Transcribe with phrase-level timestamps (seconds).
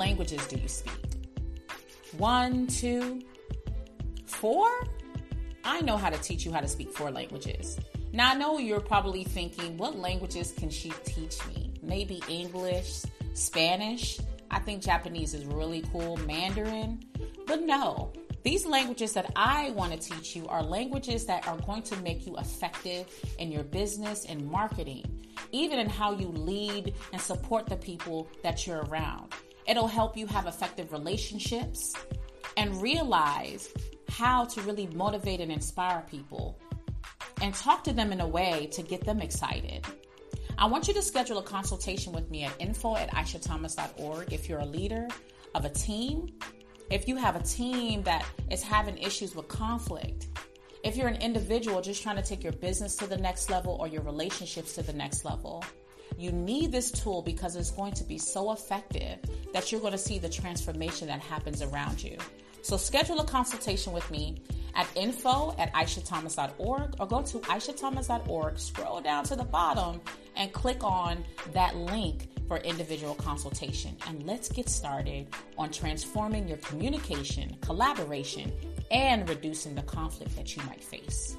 [0.00, 0.94] languages do you speak?
[2.16, 3.20] One, two,
[4.24, 4.66] four?
[5.62, 7.78] I know how to teach you how to speak four languages.
[8.14, 11.74] Now, I know you're probably thinking, what languages can she teach me?
[11.82, 13.02] Maybe English,
[13.34, 14.18] Spanish.
[14.50, 17.04] I think Japanese is really cool, Mandarin.
[17.46, 18.10] But no,
[18.42, 22.26] these languages that I want to teach you are languages that are going to make
[22.26, 23.04] you effective
[23.38, 25.04] in your business and marketing,
[25.52, 29.34] even in how you lead and support the people that you're around.
[29.70, 31.94] It'll help you have effective relationships
[32.56, 33.68] and realize
[34.08, 36.58] how to really motivate and inspire people
[37.40, 39.86] and talk to them in a way to get them excited.
[40.58, 44.58] I want you to schedule a consultation with me at info at aishathomas.org if you're
[44.58, 45.06] a leader
[45.54, 46.34] of a team,
[46.90, 50.26] if you have a team that is having issues with conflict,
[50.82, 53.86] if you're an individual just trying to take your business to the next level or
[53.86, 55.62] your relationships to the next level.
[56.20, 59.18] You need this tool because it's going to be so effective
[59.54, 62.18] that you're going to see the transformation that happens around you.
[62.60, 64.36] So schedule a consultation with me
[64.74, 70.02] at info at aishathomas.org or go to aishathomas.org, scroll down to the bottom
[70.36, 73.96] and click on that link for individual consultation.
[74.06, 78.52] And let's get started on transforming your communication, collaboration,
[78.90, 81.38] and reducing the conflict that you might face.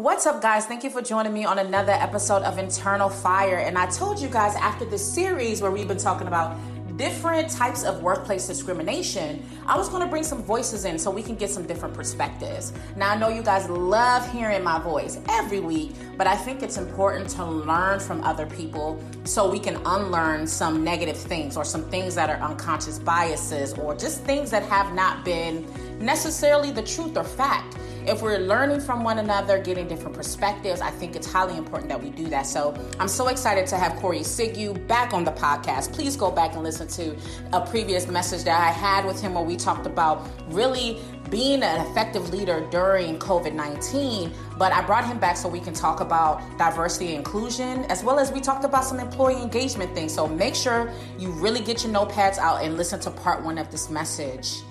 [0.00, 0.64] What's up, guys?
[0.64, 3.58] Thank you for joining me on another episode of Internal Fire.
[3.58, 6.56] And I told you guys after this series where we've been talking about
[6.96, 11.22] different types of workplace discrimination, I was going to bring some voices in so we
[11.22, 12.72] can get some different perspectives.
[12.96, 16.78] Now, I know you guys love hearing my voice every week, but I think it's
[16.78, 21.82] important to learn from other people so we can unlearn some negative things or some
[21.90, 25.66] things that are unconscious biases or just things that have not been
[25.98, 30.90] necessarily the truth or fact if we're learning from one another, getting different perspectives, I
[30.90, 32.46] think it's highly important that we do that.
[32.46, 35.92] So I'm so excited to have Corey Sigu back on the podcast.
[35.92, 37.16] Please go back and listen to
[37.52, 41.00] a previous message that I had with him where we talked about really
[41.30, 44.32] being an effective leader during COVID 19.
[44.58, 48.18] But I brought him back so we can talk about diversity and inclusion, as well
[48.18, 50.12] as we talked about some employee engagement things.
[50.12, 53.70] So make sure you really get your notepads out and listen to part one of
[53.70, 54.62] this message.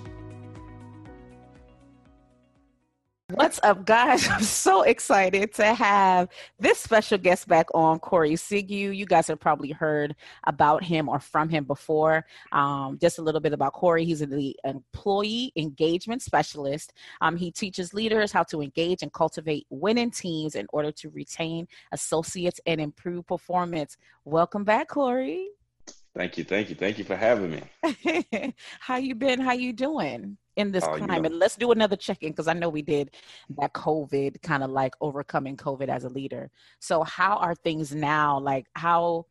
[3.34, 4.28] What's up, guys?
[4.30, 8.96] I'm so excited to have this special guest back on, Corey Sigu.
[8.96, 12.24] You guys have probably heard about him or from him before.
[12.50, 14.04] Um, just a little bit about Corey.
[14.04, 16.92] He's the employee engagement specialist.
[17.20, 21.68] Um, he teaches leaders how to engage and cultivate winning teams in order to retain
[21.92, 23.96] associates and improve performance.
[24.24, 25.48] Welcome back, Corey.
[26.16, 28.54] Thank you, thank you, thank you for having me.
[28.80, 29.40] How you been?
[29.40, 30.36] How you doing?
[30.60, 31.24] In this oh, climate.
[31.24, 31.36] You know.
[31.36, 33.10] Let's do another check in because I know we did
[33.58, 36.50] that COVID kind of like overcoming COVID as a leader.
[36.78, 38.38] So how are things now?
[38.38, 39.26] Like how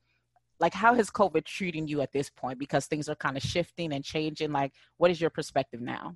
[0.60, 2.60] like how has COVID treating you at this point?
[2.60, 4.52] Because things are kind of shifting and changing.
[4.52, 6.16] Like what is your perspective now?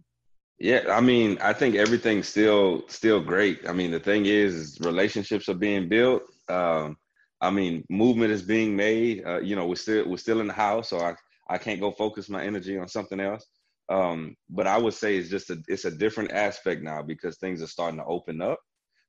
[0.60, 3.68] Yeah, I mean, I think everything's still still great.
[3.68, 6.24] I mean, the thing is, is relationships are being built.
[6.50, 6.98] Um,
[7.42, 9.26] I mean, movement is being made.
[9.26, 11.16] Uh, you know, we're still we're still in the house, so I
[11.50, 13.46] I can't go focus my energy on something else.
[13.90, 17.62] Um, but I would say it's just a it's a different aspect now because things
[17.62, 18.60] are starting to open up.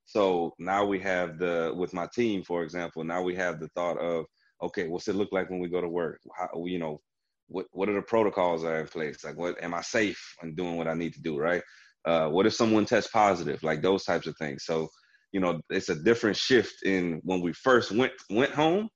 [0.07, 3.99] So now we have the with my team, for example, now we have the thought
[3.99, 4.27] of
[4.62, 6.21] okay, what's it look like when we go to work?
[6.37, 7.01] How you know,
[7.49, 9.25] what what are the protocols that are in place?
[9.25, 11.39] Like, what am I safe in doing what I need to do?
[11.39, 11.62] Right?
[12.05, 13.62] Uh, what if someone tests positive?
[13.62, 14.65] Like those types of things.
[14.65, 14.89] So
[15.33, 18.89] you know, it's a different shift in when we first went went home,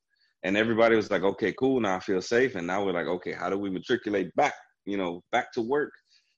[0.43, 3.33] and everybody was like, okay, cool, now I feel safe, and now we're like, okay,
[3.33, 4.55] how do we matriculate back
[4.88, 5.93] you know, back to work,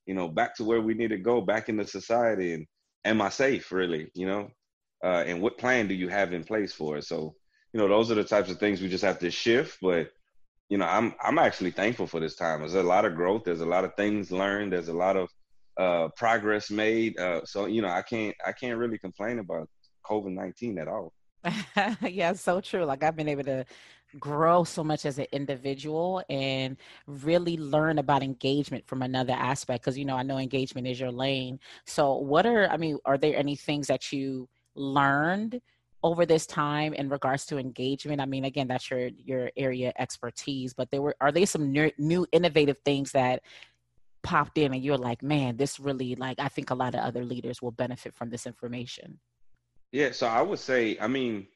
[0.07, 2.55] you know, back to where we need to go, back into society.
[2.55, 2.67] And
[3.05, 4.11] am I safe, really?
[4.15, 4.51] You know,
[5.05, 7.05] uh, and what plan do you have in place for it?
[7.05, 7.35] So,
[7.73, 9.79] you know, those are the types of things we just have to shift.
[9.81, 10.11] But
[10.69, 12.61] you know, I'm I'm actually thankful for this time.
[12.61, 13.45] There's a lot of growth.
[13.45, 14.73] There's a lot of things learned.
[14.73, 15.29] There's a lot of
[15.77, 17.19] uh, progress made.
[17.19, 19.69] Uh, so you know, I can't I can't really complain about
[20.05, 21.13] COVID nineteen at all.
[22.03, 22.85] yeah, so true.
[22.85, 23.65] Like I've been able to
[24.19, 26.77] grow so much as an individual and
[27.07, 31.13] really learn about engagement from another aspect because you know i know engagement is your
[31.13, 35.61] lane so what are i mean are there any things that you learned
[36.03, 40.75] over this time in regards to engagement i mean again that's your your area expertise
[40.75, 43.43] but there were are there some new, new innovative things that
[44.23, 47.25] popped in and you're like man this really like i think a lot of other
[47.25, 49.21] leaders will benefit from this information
[49.93, 51.47] yeah so i would say i mean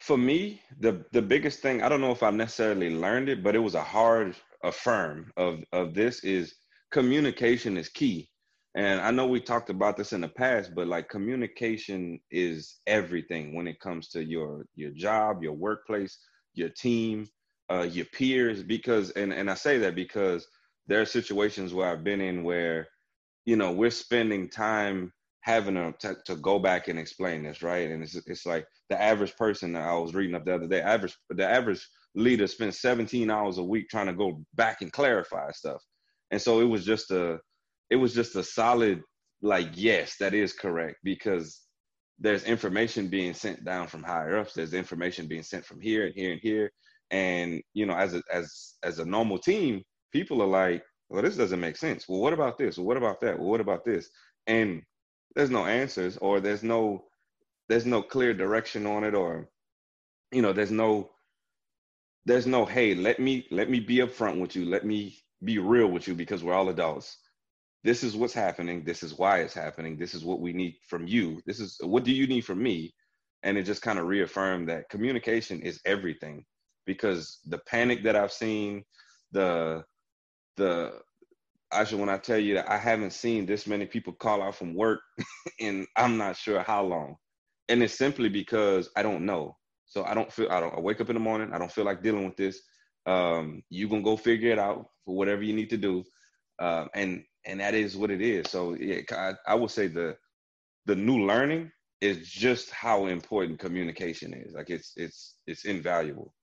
[0.00, 3.54] for me, the the biggest thing I don't know if I've necessarily learned it, but
[3.54, 6.54] it was a hard affirm of of this is
[6.90, 8.28] communication is key.
[8.74, 13.54] And I know we talked about this in the past, but like communication is everything
[13.54, 16.18] when it comes to your your job, your workplace,
[16.54, 17.28] your team.
[17.70, 20.46] uh, your peers, because and and I say that because
[20.88, 22.88] there are situations where I've been in where,
[23.46, 25.12] you know, we're spending time
[25.42, 27.90] having to, to, go back and explain this, right?
[27.90, 31.16] And it's it's like the average person I was reading up the other day, average
[31.30, 35.82] the average leader spends 17 hours a week trying to go back and clarify stuff.
[36.30, 37.38] And so it was just a
[37.90, 39.02] it was just a solid
[39.42, 41.60] like yes, that is correct because
[42.18, 46.14] there's information being sent down from higher ups, there's information being sent from here and
[46.14, 46.70] here and here.
[47.10, 51.36] And you know, as a as as a normal team, people are like, well, this
[51.36, 52.08] doesn't make sense.
[52.08, 52.78] Well, what about this?
[52.78, 53.38] Well, what about that?
[53.38, 54.08] Well, what about this?
[54.46, 54.82] And
[55.34, 57.04] there's no answers or there's no
[57.68, 59.48] there's no clear direction on it or
[60.30, 61.10] you know there's no
[62.24, 64.64] there's no hey let me let me be upfront with you.
[64.64, 67.18] Let me be real with you because we're all adults.
[67.84, 68.84] This is what's happening.
[68.84, 69.98] This is why it's happening.
[69.98, 71.40] This is what we need from you.
[71.46, 72.94] This is what do you need from me?
[73.42, 76.44] And it just kind of reaffirmed that communication is everything
[76.86, 78.84] because the panic that i've seen
[79.32, 79.84] the
[80.56, 80.92] the
[81.72, 84.74] Aisha, when I tell you that I haven't seen this many people call out from
[84.74, 85.00] work
[85.60, 87.16] and I'm not sure how long.
[87.68, 89.56] And it's simply because I don't know.
[89.86, 91.84] So I don't feel I don't I wake up in the morning, I don't feel
[91.84, 92.60] like dealing with this.
[93.06, 96.04] Um, you gonna go figure it out for whatever you need to do.
[96.58, 98.50] Um, and and that is what it is.
[98.50, 100.16] So yeah, I, I would say the
[100.86, 101.70] the new learning
[102.00, 104.52] is just how important communication is.
[104.54, 106.34] Like it's it's it's invaluable.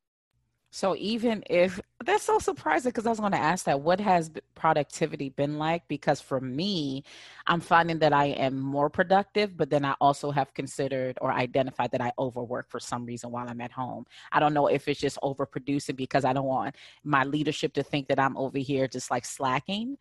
[0.71, 4.31] So even if that's so surprising because I was going to ask that what has
[4.53, 7.03] productivity been like because for me
[7.47, 11.91] I'm finding that I am more productive but then I also have considered or identified
[11.91, 14.05] that I overwork for some reason while I'm at home.
[14.31, 18.07] I don't know if it's just overproducing because I don't want my leadership to think
[18.07, 19.97] that I'm over here just like slacking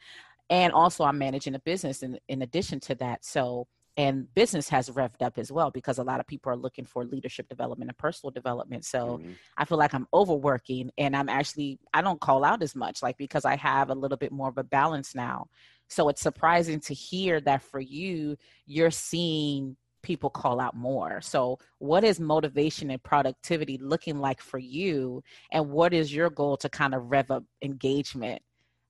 [0.51, 3.25] and also I'm managing a business in in addition to that.
[3.25, 3.67] So
[3.99, 7.05] and business has revved up as well because a lot of people are looking for
[7.05, 9.33] leadership development and personal development so mm-hmm.
[9.59, 13.19] i feel like i'm overworking and i'm actually i don't call out as much like
[13.19, 15.49] because i have a little bit more of a balance now.
[15.89, 18.37] So it's surprising to hear that for you
[18.67, 21.21] you're seeing people call out more.
[21.21, 26.57] So what is motivation and productivity looking like for you and what is your goal
[26.59, 28.43] to kind of rev up engagement?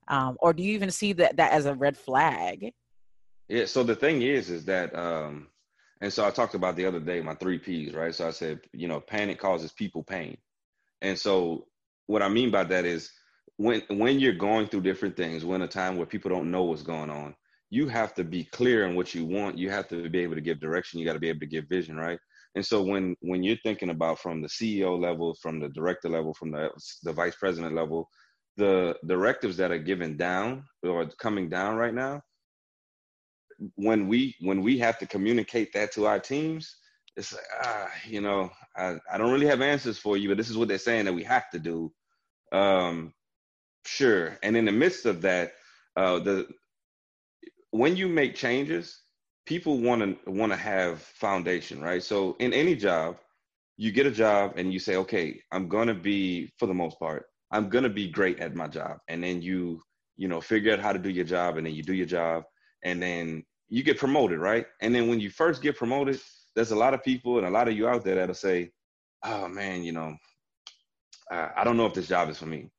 [0.08, 2.72] Um, or do you even see that that as a red flag
[3.48, 3.64] yeah.
[3.66, 5.48] So the thing is, is that, um,
[6.00, 8.14] and so I talked about the other day my three P's, right?
[8.14, 10.36] So I said, you know, panic causes people pain,
[11.02, 11.66] and so
[12.06, 13.10] what I mean by that is
[13.56, 16.82] when when you're going through different things, when a time where people don't know what's
[16.82, 17.34] going on,
[17.70, 19.58] you have to be clear on what you want.
[19.58, 21.00] You have to be able to give direction.
[21.00, 22.18] You got to be able to give vision, right?
[22.54, 26.34] And so when when you're thinking about from the CEO level, from the director level,
[26.34, 26.70] from the
[27.02, 28.08] the vice president level,
[28.56, 32.22] the directives that are given down or coming down right now
[33.75, 36.76] when we when we have to communicate that to our teams,
[37.16, 40.50] it's like ah, you know, I, I don't really have answers for you, but this
[40.50, 41.93] is what they're saying that we have to do.
[42.52, 43.12] Um,
[43.84, 44.38] sure.
[44.43, 45.52] And in the midst of that,
[45.96, 46.46] uh, the
[47.70, 49.02] when you make changes,
[49.46, 52.02] people want to want to have foundation, right?
[52.02, 53.16] So in any job,
[53.76, 57.26] you get a job and you say, okay, I'm gonna be for the most part,
[57.50, 59.82] I'm gonna be great at my job, and then you
[60.16, 62.44] you know figure out how to do your job, and then you do your job,
[62.84, 64.67] and then you get promoted, right?
[64.81, 66.20] And then when you first get promoted,
[66.55, 68.73] there's a lot of people and a lot of you out there that'll say,
[69.23, 70.17] "Oh man, you know,
[71.31, 72.70] I don't know if this job is for me,"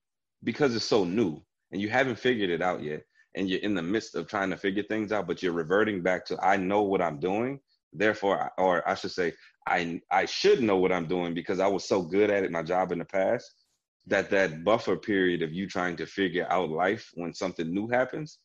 [0.44, 1.42] because it's so new
[1.72, 3.04] and you haven't figured it out yet,
[3.36, 6.26] and you're in the midst of trying to figure things out, but you're reverting back
[6.26, 7.60] to, "I know what I'm doing."
[7.94, 9.34] Therefore, or I should say,
[9.68, 12.64] I I should know what I'm doing because I was so good at it my
[12.64, 13.54] job in the past
[14.08, 18.40] that that buffer period of you trying to figure out life when something new happens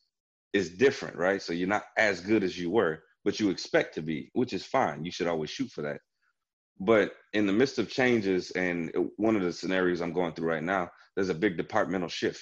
[0.55, 1.41] is different, right?
[1.41, 4.65] So you're not as good as you were, but you expect to be, which is
[4.65, 5.03] fine.
[5.03, 5.99] You should always shoot for that.
[6.79, 10.63] But in the midst of changes, and one of the scenarios I'm going through right
[10.63, 12.41] now, there's a big departmental shift,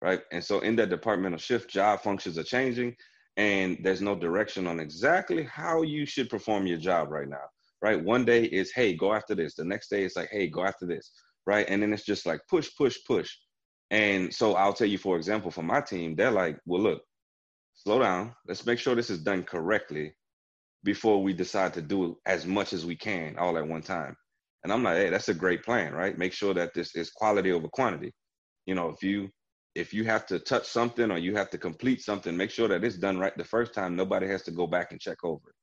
[0.00, 0.20] right?
[0.30, 2.94] And so in that departmental shift, job functions are changing,
[3.36, 7.46] and there's no direction on exactly how you should perform your job right now,
[7.82, 8.02] right?
[8.02, 9.56] One day is, hey, go after this.
[9.56, 11.10] The next day it's like, hey, go after this,
[11.44, 11.66] right?
[11.68, 13.30] And then it's just like push, push, push.
[13.90, 17.02] And so I'll tell you, for example, for my team, they're like, well, look,
[17.78, 18.34] slow down.
[18.46, 20.12] Let's make sure this is done correctly
[20.84, 24.16] before we decide to do as much as we can all at one time.
[24.64, 26.18] And I'm like, hey, that's a great plan, right?
[26.18, 28.12] Make sure that this is quality over quantity.
[28.66, 29.28] You know, if you
[29.74, 32.82] if you have to touch something or you have to complete something, make sure that
[32.82, 33.94] it's done right the first time.
[33.94, 35.54] Nobody has to go back and check over it.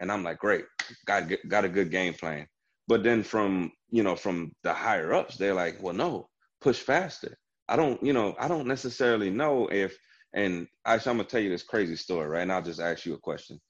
[0.00, 0.64] And I'm like, great,
[1.06, 2.46] got got a good game plan.
[2.88, 6.28] But then from you know from the higher ups, they're like, well, no,
[6.60, 7.36] push faster.
[7.68, 9.96] I don't, you know, I don't necessarily know if
[10.32, 12.42] and actually, I'm gonna tell you this crazy story, right?
[12.42, 13.60] And I'll just ask you a question.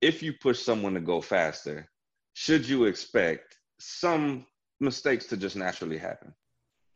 [0.00, 1.88] If you push someone to go faster,
[2.34, 4.46] should you expect some
[4.80, 6.32] mistakes to just naturally happen?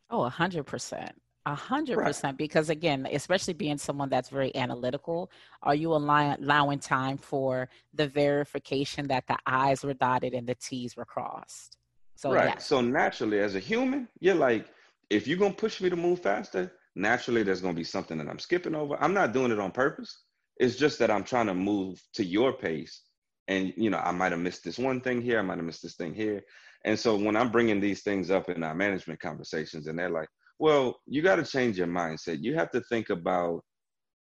[0.09, 1.11] Oh, a hundred percent.
[1.45, 2.37] A hundred percent.
[2.37, 5.31] Because again, especially being someone that's very analytical,
[5.63, 10.95] are you allowing time for the verification that the I's were dotted and the T's
[10.95, 11.77] were crossed?
[12.15, 12.53] So right.
[12.53, 12.67] Yes.
[12.67, 14.67] So naturally, as a human, you're like,
[15.09, 18.39] if you're gonna push me to move faster, naturally there's gonna be something that I'm
[18.39, 18.97] skipping over.
[19.01, 20.23] I'm not doing it on purpose.
[20.57, 23.01] It's just that I'm trying to move to your pace.
[23.47, 25.83] And you know, I might have missed this one thing here, I might have missed
[25.83, 26.41] this thing here.
[26.85, 30.29] And so when I'm bringing these things up in our management conversations, and they're like,
[30.59, 32.41] well, you got to change your mindset.
[32.41, 33.61] You have to think about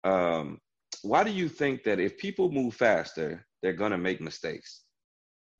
[0.03, 0.59] um,
[1.01, 4.83] why do you think that if people move faster, they're going to make mistakes?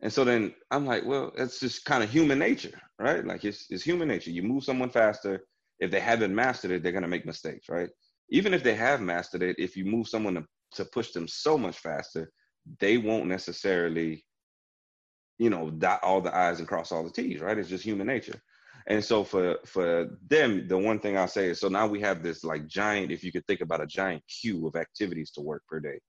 [0.02, 3.26] And so then I'm like, well, that's just kind of human nature, right?
[3.26, 4.30] Like it's, it's human nature.
[4.30, 5.42] You move someone faster.
[5.80, 7.90] If they haven't mastered it, they're going to make mistakes, right?
[8.30, 11.58] Even if they have mastered it, if you move someone to, to push them so
[11.58, 12.32] much faster,
[12.80, 14.26] they won't necessarily,
[15.38, 17.58] you know, dot all the I's and cross all the T's, right?
[17.58, 18.42] It's just human nature.
[18.88, 22.24] And so for for them, the one thing I'll say is so now we have
[22.24, 25.64] this like giant, if you could think about a giant queue of activities to work
[25.68, 26.00] per day.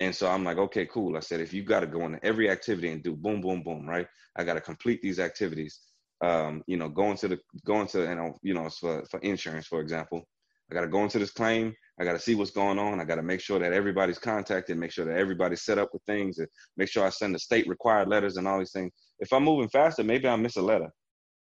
[0.00, 1.16] And so I'm like, okay, cool.
[1.16, 3.86] I said, if you got to go into every activity and do boom, boom, boom,
[3.86, 4.06] right?
[4.34, 5.78] I got to complete these activities.
[6.22, 9.66] Um, you know, going to the going to you know, you know, for for insurance,
[9.66, 10.24] for example,
[10.70, 11.74] I got to go into this claim.
[11.98, 13.00] I got to see what's going on.
[13.00, 16.02] I got to make sure that everybody's contacted, make sure that everybody's set up with
[16.04, 18.92] things, and make sure I send the state required letters and all these things.
[19.18, 20.90] If I'm moving faster, maybe I miss a letter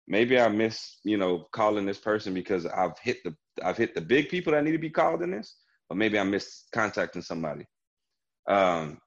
[0.07, 4.01] maybe I miss, you know, calling this person because I've hit the I've hit the
[4.01, 5.57] big people that need to be called in this,
[5.91, 7.67] or maybe I miss contacting somebody.
[8.49, 8.99] Um,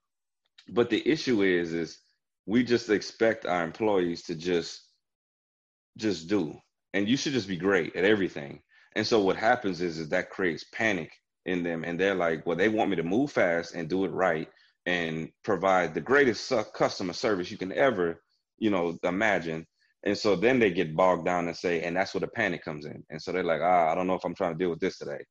[0.69, 1.99] but the issue is, is
[2.45, 4.84] we just expect our employees to just
[5.97, 6.57] just do,
[6.93, 8.61] and you should just be great at everything.
[8.95, 11.11] And so what happens is, is that creates panic
[11.45, 14.11] in them, and they're like, well, they want me to move fast and do it
[14.11, 14.49] right
[14.85, 18.21] and provide the greatest customer service you can ever,
[18.57, 19.65] you know, imagine
[20.05, 22.85] and so then they get bogged down and say, and that's where the panic comes
[22.85, 23.03] in.
[23.09, 24.99] And so they're like, ah, I don't know if I'm trying to deal with this
[24.99, 25.25] today.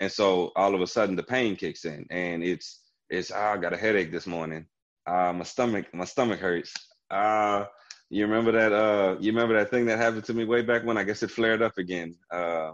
[0.00, 3.56] And so all of a sudden the pain kicks in and it's, it's, ah, I
[3.56, 4.66] got a headache this morning.
[5.06, 6.74] Uh, my stomach, my stomach hurts.
[7.10, 7.64] Uh,
[8.12, 10.98] you remember that, uh, you remember that thing that happened to me way back when?
[10.98, 12.14] I guess it flared up again.
[12.30, 12.72] Uh,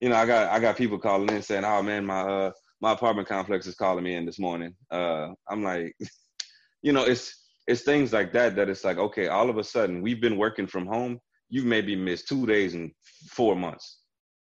[0.00, 2.50] you know, I got, I got people calling in saying, oh man, my, uh,
[2.80, 4.74] my apartment complex is calling me in this morning.
[4.90, 5.96] Uh, I'm like,
[6.82, 10.02] you know, it's, it's things like that that it's like okay all of a sudden
[10.02, 11.18] we've been working from home.
[11.48, 12.92] You've maybe missed two days in
[13.30, 14.00] four months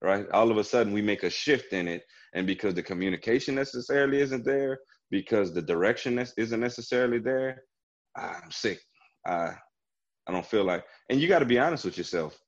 [0.05, 0.27] right?
[0.33, 2.03] All of a sudden we make a shift in it.
[2.35, 4.79] And because the communication necessarily isn't there
[5.11, 7.63] because the direction isn't necessarily there
[8.17, 8.81] i'm sick.
[9.27, 9.55] I
[10.27, 12.39] i don't feel like and you got to be honest with yourself.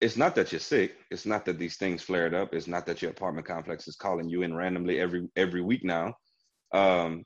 [0.00, 0.96] It's not that you're sick.
[1.10, 2.52] It's not that these things flared up.
[2.52, 6.14] It's not that your apartment complex is calling you in randomly every every week now.
[6.72, 7.24] Um,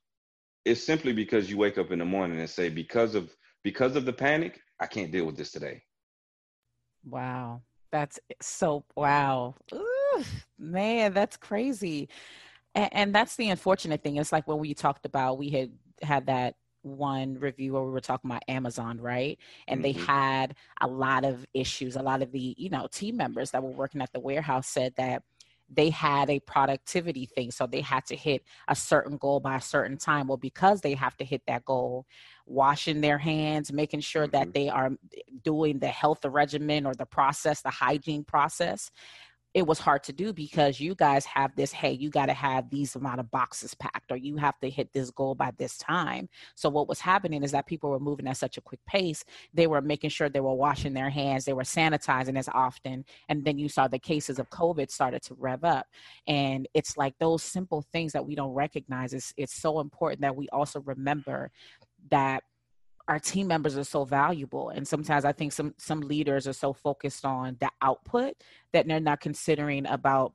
[0.65, 4.05] it's simply because you wake up in the morning and say because of because of
[4.05, 5.83] the panic i can't deal with this today.
[7.05, 7.63] Wow.
[7.91, 9.55] That's so wow.
[9.75, 10.25] Ooh,
[10.59, 12.11] man that's crazy.
[12.75, 14.17] And, and that's the unfortunate thing.
[14.17, 18.01] It's like when we talked about we had had that one review where we were
[18.01, 19.39] talking about Amazon, right?
[19.67, 19.99] And mm-hmm.
[19.99, 21.97] they had a lot of issues.
[21.97, 24.95] A lot of the, you know, team members that were working at the warehouse said
[24.97, 25.23] that
[25.71, 27.51] they had a productivity thing.
[27.51, 30.29] So they had to hit a certain goal by a certain time.
[30.29, 32.07] Well, because they have to hit that goal,
[32.47, 34.33] washing their hands, making sure mm-hmm.
[34.33, 34.93] that they are
[35.43, 38.91] doing the health regimen or the process, the hygiene process,
[39.55, 42.69] it was hard to do because you guys have this hey you got to have
[42.71, 46.29] these amount of boxes packed or you have to hit this goal by this time.
[46.55, 49.25] So what was happening is that people were moving at such a quick pace.
[49.55, 53.45] They were making sure they were washing their hands they were sanitizing as often and
[53.45, 55.87] then you saw the cases of covid started to rev up.
[56.27, 59.15] And it's like those simple things that we don't recognize.
[59.15, 61.51] It's, it's so important that we also remember
[62.11, 62.43] that
[63.09, 66.73] our team members are so valuable and sometimes i think some some leaders are so
[66.73, 68.35] focused on the output
[68.73, 70.33] that they're not considering about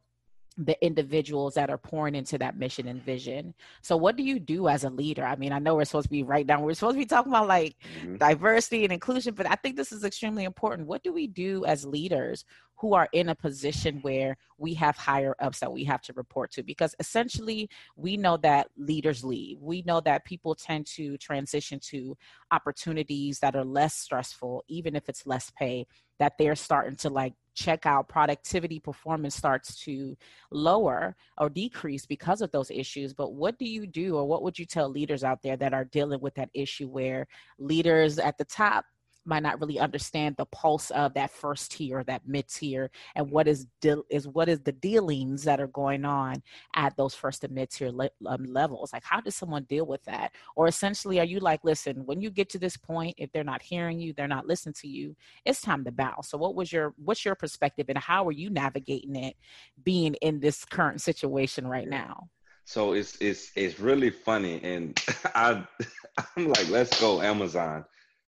[0.57, 3.53] the individuals that are pouring into that mission and vision.
[3.81, 5.25] So what do you do as a leader?
[5.25, 6.62] I mean, I know we're supposed to be right now.
[6.62, 8.17] We're supposed to be talking about like mm-hmm.
[8.17, 10.88] diversity and inclusion, but I think this is extremely important.
[10.88, 12.45] What do we do as leaders
[12.83, 16.51] who are in a position where we have higher ups that we have to report
[16.51, 21.79] to because essentially we know that leaders leave we know that people tend to transition
[21.79, 22.17] to
[22.51, 25.86] opportunities that are less stressful even if it's less pay
[26.24, 30.15] that they're starting to like check out productivity performance starts to
[30.51, 33.13] lower or decrease because of those issues.
[33.13, 35.84] But what do you do or what would you tell leaders out there that are
[35.84, 37.27] dealing with that issue where
[37.60, 38.86] leaders at the top
[39.25, 43.48] might not really understand the pulse of that first tier, that mid tier, and what
[43.48, 46.42] is de- is what is the dealings that are going on
[46.75, 48.94] at those first and mid tier le- um, levels.
[48.94, 50.34] Like, how does someone deal with that?
[50.56, 53.62] Or essentially, are you like, listen, when you get to this point, if they're not
[53.62, 55.15] hearing you, they're not listening to you,
[55.46, 56.22] it's time to bow.
[56.24, 59.36] So, what was your what's your perspective, and how are you navigating it,
[59.84, 62.30] being in this current situation right now?
[62.65, 65.00] So it's it's it's really funny, and
[65.36, 65.65] I
[66.38, 67.86] I'm like, let's go Amazon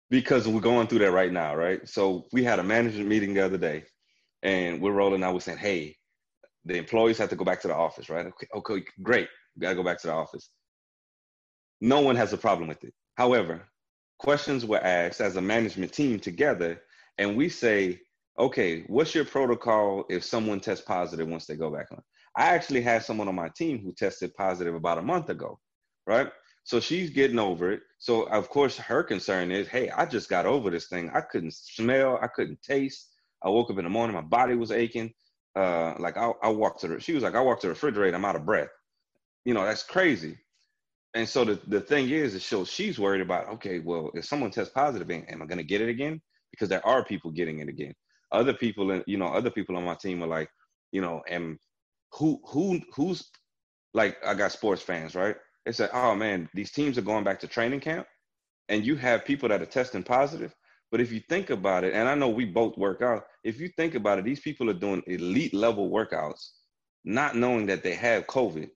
[0.10, 1.88] because we're going through that right now, right?
[1.88, 3.84] So we had a management meeting the other day,
[4.44, 5.34] and we're rolling out.
[5.34, 5.96] We're saying, hey,
[6.66, 8.26] the employees have to go back to the office, right?
[8.26, 9.28] Okay, okay, great.
[9.56, 10.50] We gotta go back to the office.
[11.82, 12.94] No one has a problem with it.
[13.16, 13.68] However,
[14.20, 16.82] questions were asked as a management team together,
[17.18, 18.00] and we say,
[18.38, 22.02] okay, what's your protocol if someone tests positive once they go back on?
[22.38, 25.60] I actually had someone on my team who tested positive about a month ago,
[26.06, 26.30] right?
[26.65, 27.81] So she's getting over it.
[28.00, 31.12] So of course her concern is, hey, I just got over this thing.
[31.13, 33.12] I couldn't smell, I couldn't taste.
[33.43, 35.13] I woke up in the morning, my body was aching.
[35.55, 38.17] Uh, like I, I walked to the, she was like, I walked to the refrigerator,
[38.17, 38.69] I'm out of breath.
[39.45, 40.38] You know, that's crazy.
[41.13, 44.51] And so the, the thing is, is so she's worried about, okay, well, if someone
[44.51, 46.22] tests positive, am I going to get it again?
[46.51, 47.93] Because there are people getting it again.
[48.31, 50.50] Other people, you know, other people on my team are like,
[50.91, 51.57] you know, am
[52.13, 53.29] who who who's
[53.93, 55.36] like I got sports fans, right?
[55.65, 58.07] They said, oh man, these teams are going back to training camp,
[58.69, 60.53] and you have people that are testing positive.
[60.91, 63.69] But if you think about it, and I know we both work out, if you
[63.75, 66.50] think about it, these people are doing elite level workouts,
[67.03, 68.69] not knowing that they have COVID.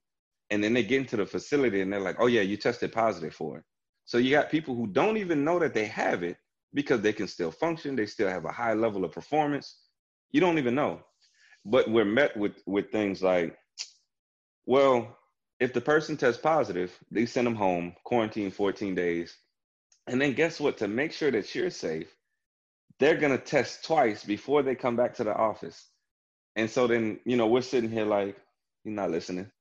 [0.50, 3.36] And then they get into the facility and they're like, oh yeah, you tested positive
[3.36, 3.64] for it.
[4.06, 6.38] So you got people who don't even know that they have it
[6.74, 9.78] because they can still function, they still have a high level of performance.
[10.32, 11.04] You don't even know
[11.66, 13.56] but we're met with with things like,
[14.66, 15.18] well,
[15.60, 19.38] if the person tests positive, they send them home, quarantine 14 days,
[20.08, 20.78] and then guess what?
[20.78, 22.16] To make sure that you're safe,
[23.00, 25.88] they're gonna test twice before they come back to the office.
[26.56, 28.36] And so then, you know, we're sitting here like,
[28.84, 29.52] you're not listening.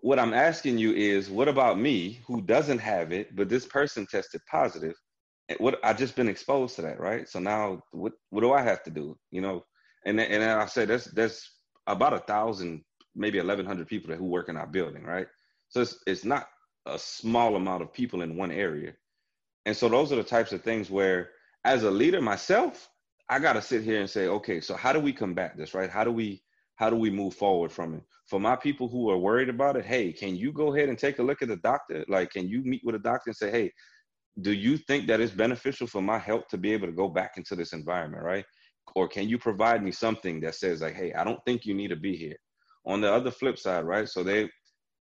[0.00, 4.06] What I'm asking you is, what about me who doesn't have it, but this person
[4.06, 4.94] tested positive?
[5.58, 7.28] What I just been exposed to that, right?
[7.28, 9.16] So now, what what do I have to do?
[9.30, 9.64] You know,
[10.06, 11.50] and and I said that's that's
[11.86, 12.82] about a thousand,
[13.14, 15.26] maybe eleven hundred people who work in our building, right?
[15.68, 16.48] So it's it's not
[16.86, 18.92] a small amount of people in one area,
[19.66, 21.30] and so those are the types of things where,
[21.64, 22.88] as a leader myself,
[23.28, 25.90] I got to sit here and say, okay, so how do we combat this, right?
[25.90, 26.42] How do we
[26.76, 28.02] how do we move forward from it?
[28.28, 31.18] For my people who are worried about it, hey, can you go ahead and take
[31.18, 32.04] a look at the doctor?
[32.08, 33.72] Like, can you meet with a doctor and say, hey,
[34.40, 37.32] do you think that it's beneficial for my health to be able to go back
[37.36, 38.44] into this environment, right?
[38.94, 41.88] or can you provide me something that says like hey i don't think you need
[41.88, 42.36] to be here
[42.86, 44.08] on the other flip side right?
[44.08, 44.48] So they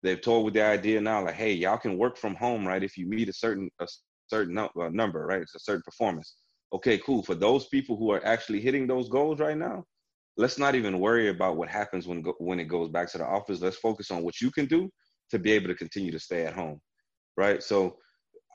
[0.04, 2.98] they've told with the idea now like hey y'all can work from home right if
[2.98, 3.88] you meet a certain a
[4.28, 5.42] certain uh, number right?
[5.42, 6.36] It's a certain performance.
[6.74, 7.24] Okay cool.
[7.24, 9.84] For those people who are actually hitting those goals right now
[10.38, 13.62] let's not even worry about what happens when when it goes back to the office.
[13.62, 14.90] Let's focus on what you can do
[15.32, 16.80] to be able to continue to stay at home
[17.40, 17.64] right?
[17.64, 17.98] So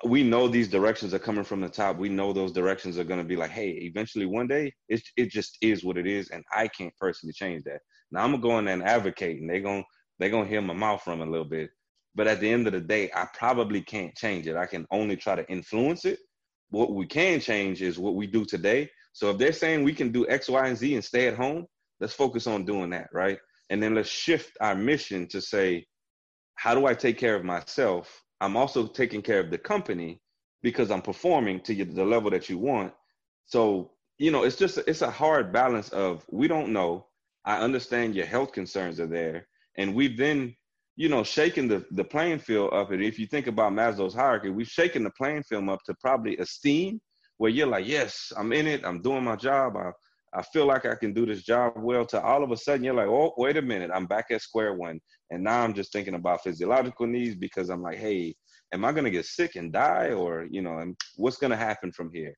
[0.05, 1.97] we know these directions are coming from the top.
[1.97, 5.31] We know those directions are going to be like, hey, eventually one day it it
[5.31, 7.81] just is what it is, and I can't personally change that.
[8.15, 9.85] Now I'm gonna go in there and advocate, and they're gonna
[10.19, 11.71] they're gonna hear my mouth from a little bit.
[12.15, 14.57] But at the end of the day, I probably can't change it.
[14.57, 16.21] I can only try to influence it.
[16.71, 18.89] What we can change is what we do today.
[19.13, 21.67] So if they're saying we can do X, Y, and Z and stay at home,
[22.01, 23.39] let's focus on doing that, right?
[23.71, 25.87] And then let's shift our mission to say,
[26.55, 30.21] how do I take care of myself I'm also taking care of the company
[30.63, 32.93] because I'm performing to the level that you want.
[33.47, 37.07] So, you know, it's just it's a hard balance of we don't know.
[37.45, 40.55] I understand your health concerns are there, and we've been,
[40.97, 42.91] you know, shaking the the playing field up.
[42.91, 46.37] And if you think about Maslow's hierarchy, we've shaken the playing field up to probably
[46.39, 47.01] esteem,
[47.39, 49.91] where you're like, yes, I'm in it, I'm doing my job, I
[50.37, 52.05] I feel like I can do this job well.
[52.07, 54.75] To all of a sudden, you're like, oh, wait a minute, I'm back at square
[54.75, 55.01] one.
[55.31, 58.35] And now I'm just thinking about physiological needs because I'm like, hey,
[58.73, 60.11] am I going to get sick and die?
[60.13, 62.35] Or, you know, what's going to happen from here?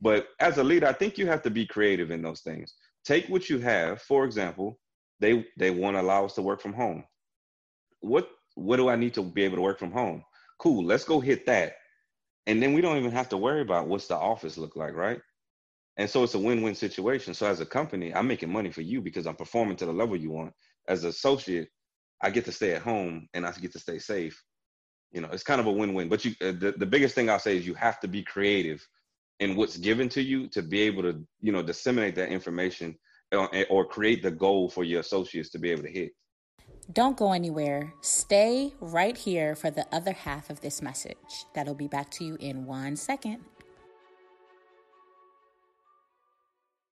[0.00, 2.74] But as a leader, I think you have to be creative in those things.
[3.06, 4.02] Take what you have.
[4.02, 4.80] For example,
[5.20, 7.04] they they want to allow us to work from home.
[8.00, 10.24] What what do I need to be able to work from home?
[10.58, 11.74] Cool, let's go hit that.
[12.46, 15.20] And then we don't even have to worry about what's the office look like, right?
[15.98, 17.34] And so it's a win-win situation.
[17.34, 20.16] So as a company, I'm making money for you because I'm performing to the level
[20.16, 20.52] you want.
[20.88, 21.68] As an associate,
[22.22, 24.42] I get to stay at home and I get to stay safe.
[25.12, 26.08] You know, it's kind of a win-win.
[26.08, 28.86] But you, uh, the, the biggest thing I'll say is you have to be creative
[29.40, 32.96] in what's given to you to be able to, you know, disseminate that information
[33.32, 36.12] or, uh, or create the goal for your associates to be able to hit.
[36.92, 37.92] Don't go anywhere.
[38.00, 41.44] Stay right here for the other half of this message.
[41.54, 43.44] That'll be back to you in one second.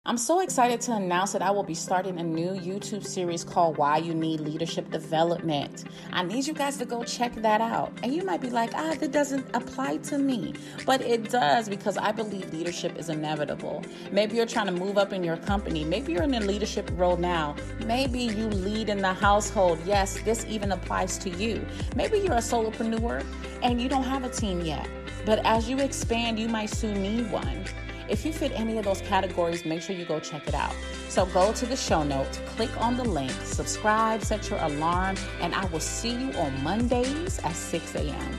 [0.06, 3.78] I'm so excited to announce that I will be starting a new YouTube series called
[3.78, 5.84] Why You Need Leadership Development.
[6.12, 7.90] I need you guys to go check that out.
[8.02, 10.52] And you might be like, ah, that doesn't apply to me.
[10.84, 13.82] But it does because I believe leadership is inevitable.
[14.12, 15.84] Maybe you're trying to move up in your company.
[15.84, 17.56] Maybe you're in a leadership role now.
[17.86, 19.78] Maybe you lead in the household.
[19.86, 21.66] Yes, this even applies to you.
[21.96, 23.24] Maybe you're a solopreneur
[23.62, 24.86] and you don't have a team yet.
[25.24, 27.64] But as you expand, you might soon need one.
[28.08, 30.74] If you fit any of those categories, make sure you go check it out.
[31.08, 35.54] So go to the show notes, click on the link, subscribe, set your alarm, and
[35.54, 38.38] I will see you on Mondays at 6 a.m.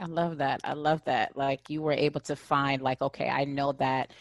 [0.00, 0.60] I love that.
[0.64, 1.36] I love that.
[1.36, 4.12] Like you were able to find, like, okay, I know that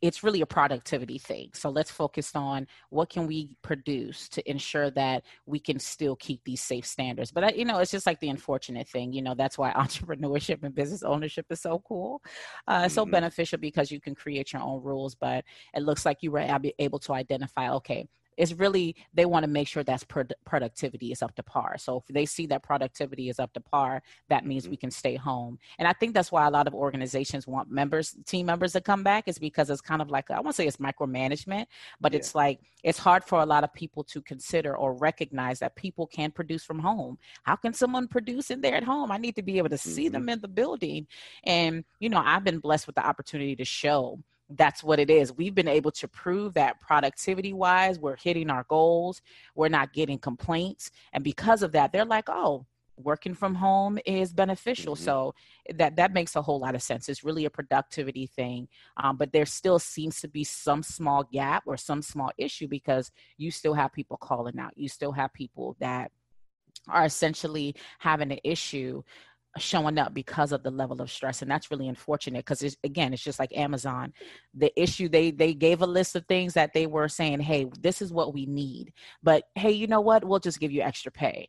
[0.00, 1.50] it's really a productivity thing.
[1.52, 6.42] So let's focus on what can we produce to ensure that we can still keep
[6.44, 7.30] these safe standards.
[7.30, 9.12] But I, you know, it's just like the unfortunate thing.
[9.12, 12.22] You know, that's why entrepreneurship and business ownership is so cool,
[12.68, 12.88] uh, mm-hmm.
[12.88, 15.14] so beneficial because you can create your own rules.
[15.14, 15.44] But
[15.74, 19.68] it looks like you were able to identify, okay, it's really they want to make
[19.68, 23.38] sure that's pro- productivity is up to par so if they see that productivity is
[23.38, 24.72] up to par that means mm-hmm.
[24.72, 28.16] we can stay home and i think that's why a lot of organizations want members
[28.26, 30.78] team members to come back is because it's kind of like i won't say it's
[30.78, 31.66] micromanagement
[32.00, 32.18] but yeah.
[32.18, 36.06] it's like it's hard for a lot of people to consider or recognize that people
[36.06, 39.42] can produce from home how can someone produce in there at home i need to
[39.42, 40.14] be able to see mm-hmm.
[40.14, 41.06] them in the building
[41.44, 44.18] and you know i've been blessed with the opportunity to show
[44.50, 45.32] that's what it is.
[45.32, 49.22] We've been able to prove that productivity wise, we're hitting our goals,
[49.54, 50.90] we're not getting complaints.
[51.12, 55.04] And because of that, they're like, oh, working from home is beneficial mm-hmm.
[55.04, 55.34] so
[55.74, 59.32] that that makes a whole lot of sense it's really a productivity thing um, but
[59.32, 63.74] there still seems to be some small gap or some small issue because you still
[63.74, 66.10] have people calling out you still have people that
[66.88, 69.02] are essentially having an issue
[69.58, 73.22] showing up because of the level of stress and that's really unfortunate because again it's
[73.22, 74.12] just like amazon.
[74.54, 78.02] The issue they they gave a list of things that they were saying hey this
[78.02, 80.24] is what we need but hey you know what?
[80.24, 81.48] We'll just give you extra pay.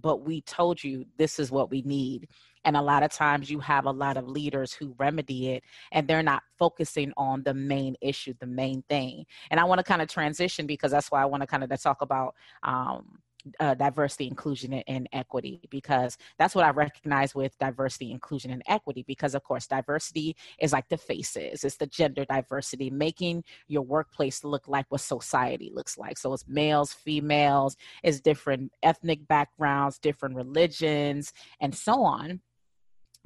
[0.00, 2.28] But we told you this is what we need
[2.64, 6.06] and a lot of times you have a lot of leaders who remedy it and
[6.06, 9.24] they're not focusing on the main issue the main thing.
[9.50, 11.80] And i want to kind of transition because that's why i want to kind of
[11.80, 13.18] talk about um,
[13.60, 19.04] uh, diversity, inclusion, and equity, because that's what I recognize with diversity, inclusion, and equity.
[19.06, 24.44] Because, of course, diversity is like the faces, it's the gender diversity, making your workplace
[24.44, 26.18] look like what society looks like.
[26.18, 32.40] So it's males, females, it's different ethnic backgrounds, different religions, and so on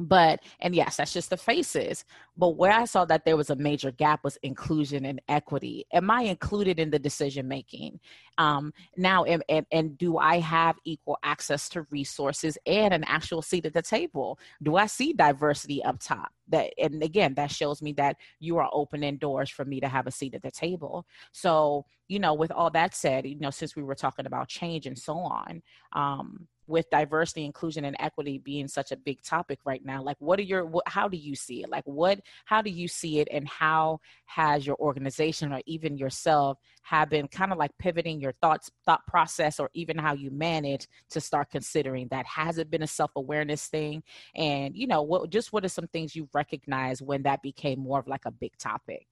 [0.02, 2.04] but and yes that's just the faces.
[2.36, 5.84] But where i saw that there was a major gap was inclusion and equity.
[5.92, 8.00] Am i included in the decision making?
[8.38, 13.42] Um, now and, and, and do i have equal access to resources and an actual
[13.42, 14.38] seat at the table?
[14.62, 16.32] Do i see diversity up top?
[16.48, 20.06] That and again that shows me that you are opening doors for me to have
[20.06, 21.06] a seat at the table.
[21.32, 24.86] So you know with all that said you know since we were talking about change
[24.86, 25.62] and so on
[25.94, 30.38] um, with diversity inclusion and equity being such a big topic right now like what
[30.38, 31.70] are your what, how do you see it?
[31.70, 36.58] Like what how do you see it and how has your organization or even yourself
[36.82, 40.88] have been kind of like pivoting your thoughts thought process or even how you manage
[41.10, 42.26] to start considering that?
[42.26, 44.02] Has it been a self-awareness thing?
[44.34, 47.98] And you know what just what are some things you recognize when that became more
[47.98, 49.06] of like a big topic?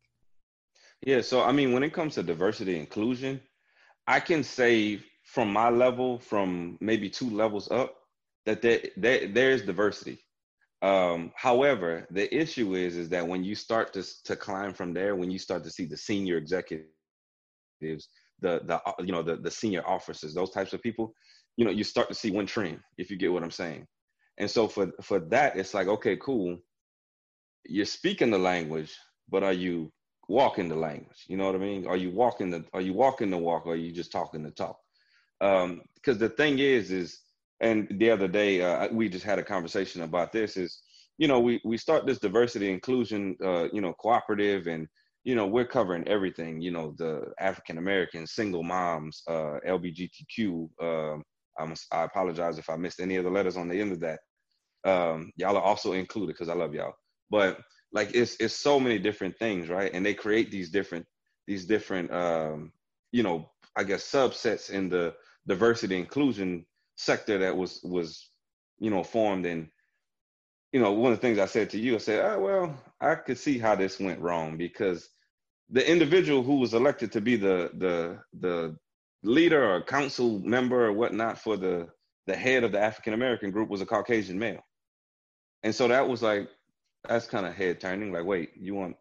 [1.03, 3.41] Yeah so i mean when it comes to diversity inclusion
[4.07, 5.01] i can say
[5.31, 7.95] from my level, from maybe two levels up,
[8.47, 10.19] that there, there, there is diversity.
[10.83, 15.15] Um, however, the issue is is that when you start to to climb from there,
[15.17, 16.89] when you start to see the senior executives,
[17.81, 18.03] the
[18.41, 21.15] the you know the the senior officers, those types of people,
[21.57, 23.87] you know, you start to see one trend, if you get what I'm saying.
[24.39, 26.59] And so for for that, it's like okay, cool.
[27.65, 28.97] You're speaking the language,
[29.29, 29.93] but are you
[30.29, 31.25] walking the language?
[31.29, 31.87] You know what I mean?
[31.87, 33.67] Are you walking the Are you walking the walk?
[33.67, 34.79] Or are you just talking the talk?
[35.41, 37.21] Um, because the thing is, is
[37.61, 40.57] and the other day uh, we just had a conversation about this.
[40.57, 40.81] Is
[41.19, 44.89] you know we we start this diversity inclusion, uh, you know, cooperative, and
[45.25, 46.61] you know we're covering everything.
[46.61, 50.69] You know, the African American, single moms, uh, LBGTQ.
[50.83, 51.23] Um,
[51.59, 54.21] I'm, I apologize if I missed any of the letters on the end of that.
[54.85, 56.95] Um, y'all are also included because I love y'all.
[57.31, 57.61] But
[57.93, 59.91] like it's it's so many different things, right?
[59.93, 61.07] And they create these different
[61.47, 62.73] these different um,
[63.13, 65.15] you know I guess subsets in the
[65.47, 66.65] diversity inclusion
[66.97, 68.31] sector that was was
[68.79, 69.69] you know formed and
[70.73, 73.15] you know one of the things i said to you i said oh, well i
[73.15, 75.09] could see how this went wrong because
[75.71, 78.77] the individual who was elected to be the the the
[79.23, 81.89] leader or council member or whatnot for the
[82.27, 84.63] the head of the african american group was a caucasian male
[85.63, 86.49] and so that was like
[87.09, 88.13] that's kind of head turning.
[88.13, 88.97] Like, wait, you want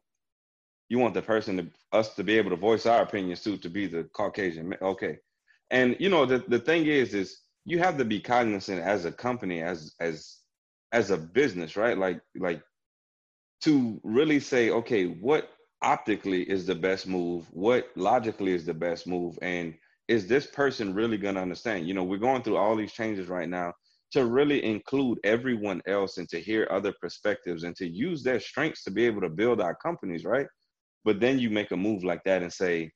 [0.87, 3.69] you want the person to us to be able to voice our opinions too, to
[3.69, 4.73] be the Caucasian.
[4.81, 5.19] Okay,
[5.71, 9.11] and you know the the thing is, is you have to be cognizant as a
[9.11, 10.37] company, as as
[10.91, 11.97] as a business, right?
[11.97, 12.61] Like like
[13.61, 15.49] to really say, okay, what
[15.81, 17.47] optically is the best move?
[17.51, 19.37] What logically is the best move?
[19.41, 19.75] And
[20.07, 21.87] is this person really going to understand?
[21.87, 23.73] You know, we're going through all these changes right now
[24.11, 28.83] to really include everyone else and to hear other perspectives and to use their strengths
[28.83, 30.47] to be able to build our companies, right?
[31.05, 32.91] But then you make a move like that and say,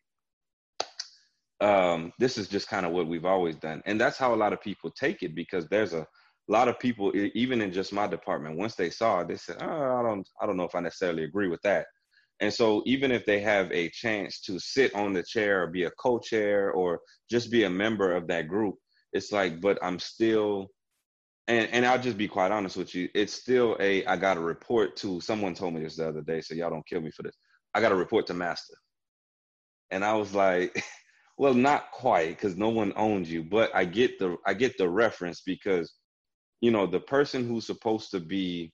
[1.64, 3.82] um, this is just kind of what we've always done.
[3.86, 6.80] And that's how a lot of people take it because there's a, a lot of
[6.80, 9.66] people, even in just my department, once they saw it, they said, oh,
[10.00, 11.86] I don't, I don't know if I necessarily agree with that.
[12.42, 15.84] And so even if they have a chance to sit on the chair or be
[15.84, 17.00] a co-chair or
[17.30, 18.76] just be a member of that group,
[19.14, 20.70] it's like, but I'm still
[21.48, 23.10] and and I'll just be quite honest with you.
[23.14, 26.42] It's still a I got to report to someone told me this the other day,
[26.42, 27.38] so y'all don't kill me for this.
[27.74, 28.76] I got to report to master,
[29.92, 30.84] and I was like,
[31.44, 34.90] well, not quite because no one owns you, but I get the I get the
[34.90, 35.94] reference because
[36.62, 38.72] you know the person who's supposed to be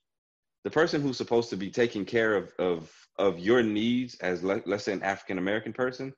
[0.63, 4.67] the person who's supposed to be taking care of of of your needs as let,
[4.67, 6.13] let's say an African American person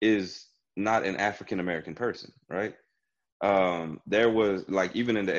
[0.00, 2.74] is not an African American person, right?
[3.42, 5.32] um, there was like even in the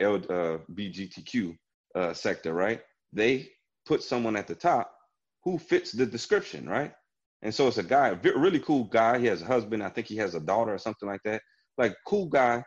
[0.00, 1.56] LBGTQ
[1.94, 2.82] uh, uh, sector, right?
[3.12, 3.50] They
[3.86, 4.92] put someone at the top
[5.44, 6.92] who fits the description, right?
[7.42, 9.18] And so it's a guy, really cool guy.
[9.18, 9.82] He has a husband.
[9.82, 11.42] I think he has a daughter or something like that.
[11.76, 12.64] Like cool guy,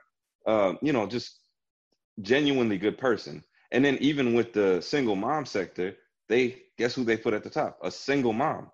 [0.48, 1.40] uh, you know, just
[2.22, 3.44] genuinely good person.
[3.72, 5.96] And then even with the single mom sector,
[6.30, 7.78] they guess who they put at the top?
[7.84, 8.72] A single mom.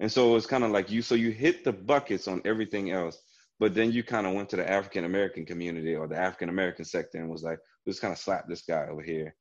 [0.00, 1.02] And so it's kind of like you.
[1.02, 3.20] So you hit the buckets on everything else
[3.60, 6.84] but then you kind of went to the African American community or the African American
[6.84, 9.34] sector and was like, let's kind of slap this guy over here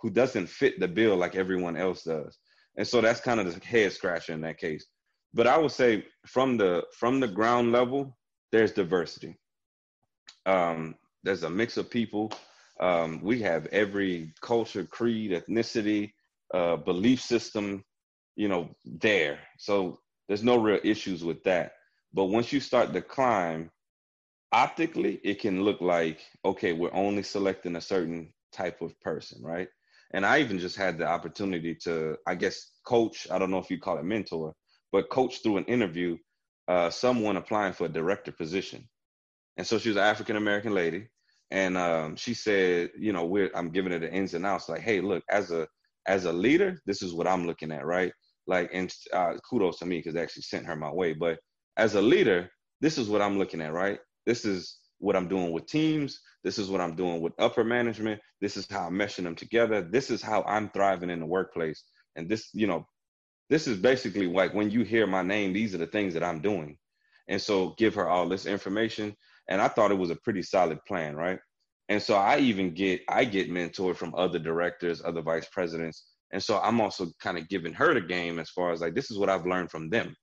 [0.00, 2.38] who doesn't fit the bill like everyone else does.
[2.76, 4.86] And so that's kind of the head scratcher in that case.
[5.36, 8.16] But I would say from the from the ground level,
[8.52, 9.36] there's diversity.
[10.46, 10.94] Um,
[11.24, 12.32] there's a mix of people.
[12.80, 16.12] Um, we have every culture, creed, ethnicity,
[16.54, 17.84] uh, belief system,
[18.34, 19.38] you know, there.
[19.58, 21.72] So there's no real issues with that.
[22.14, 23.70] But once you start to climb,
[24.52, 29.68] optically, it can look like, okay, we're only selecting a certain type of person, right?
[30.14, 33.70] And I even just had the opportunity to, I guess, coach, I don't know if
[33.70, 34.54] you call it mentor,
[34.92, 36.16] but coached through an interview
[36.68, 38.88] uh, someone applying for a director position.
[39.56, 41.08] And so she was an African American lady.
[41.50, 44.80] And um, she said, you know, we're, I'm giving her the ins and outs like,
[44.80, 45.68] hey, look, as a
[46.06, 48.12] as a leader, this is what I'm looking at, right?
[48.46, 51.12] Like, and uh, kudos to me because they actually sent her my way.
[51.12, 51.38] But
[51.76, 53.98] as a leader, this is what I'm looking at, right?
[54.24, 56.20] This is what I'm doing with teams.
[56.44, 58.20] This is what I'm doing with upper management.
[58.40, 59.82] This is how I'm meshing them together.
[59.82, 61.82] This is how I'm thriving in the workplace.
[62.14, 62.86] And this, you know,
[63.48, 66.40] this is basically like when you hear my name, these are the things that I'm
[66.40, 66.76] doing.
[67.28, 69.14] And so give her all this information.
[69.48, 71.38] And I thought it was a pretty solid plan, right?
[71.88, 76.06] And so I even get I get mentored from other directors, other vice presidents.
[76.32, 79.10] And so I'm also kind of giving her the game as far as like this
[79.10, 80.14] is what I've learned from them.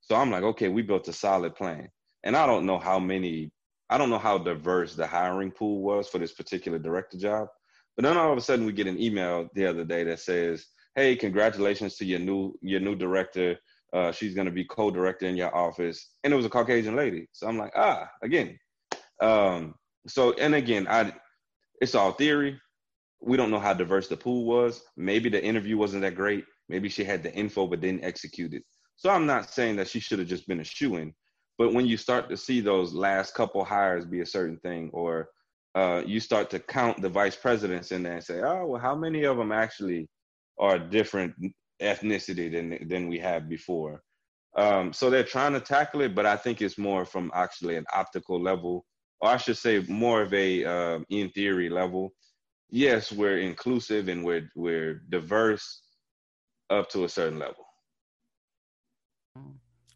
[0.00, 1.88] So I'm like, okay, we built a solid plan.
[2.24, 3.50] And I don't know how many,
[3.88, 7.48] I don't know how diverse the hiring pool was for this particular director job.
[7.96, 10.66] But then all of a sudden we get an email the other day that says,
[10.96, 13.56] hey, congratulations to your new your new director.
[13.92, 16.10] Uh, she's going to be co-director in your office.
[16.22, 17.26] And it was a Caucasian lady.
[17.32, 18.56] So I'm like, ah, again.
[19.20, 19.74] Um,
[20.06, 21.12] so, and again, I,
[21.80, 22.60] it's all theory.
[23.20, 24.80] We don't know how diverse the pool was.
[24.96, 26.44] Maybe the interview wasn't that great.
[26.68, 28.62] Maybe she had the info but didn't execute it.
[28.96, 31.12] So I'm not saying that she should have just been a shoe in,
[31.58, 35.28] but when you start to see those last couple hires be a certain thing, or
[35.74, 38.94] uh, you start to count the vice presidents in there and say, oh, well, how
[38.94, 40.08] many of them actually
[40.60, 41.34] are different
[41.82, 44.02] ethnicity than than we have before?
[44.56, 47.86] Um, so they're trying to tackle it, but I think it's more from actually an
[47.94, 48.84] optical level,
[49.20, 52.12] or I should say, more of a uh, in theory level.
[52.70, 55.82] Yes, we're inclusive and we're we're diverse
[56.68, 57.64] up to a certain level.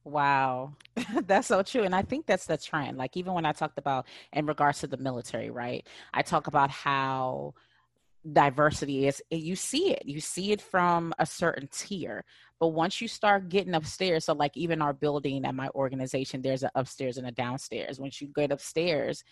[0.04, 0.74] Wow,
[1.26, 1.82] that's so true.
[1.82, 2.98] And I think that's the trend.
[2.98, 5.86] Like, even when I talked about in regards to the military, right?
[6.12, 7.54] I talk about how
[8.32, 12.24] diversity is you see it you see it from a certain tier
[12.58, 16.62] but once you start getting upstairs so like even our building at my organization there's
[16.62, 19.22] an upstairs and a downstairs once you get upstairs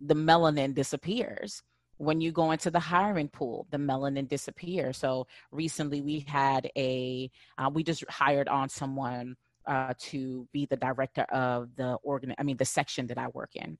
[0.00, 1.62] the melanin disappears
[2.02, 4.96] when you go into the hiring pool, the melanin disappears.
[4.96, 10.76] So recently we had a, uh, we just hired on someone uh, to be the
[10.76, 13.78] director of the organ, I mean, the section that I work in.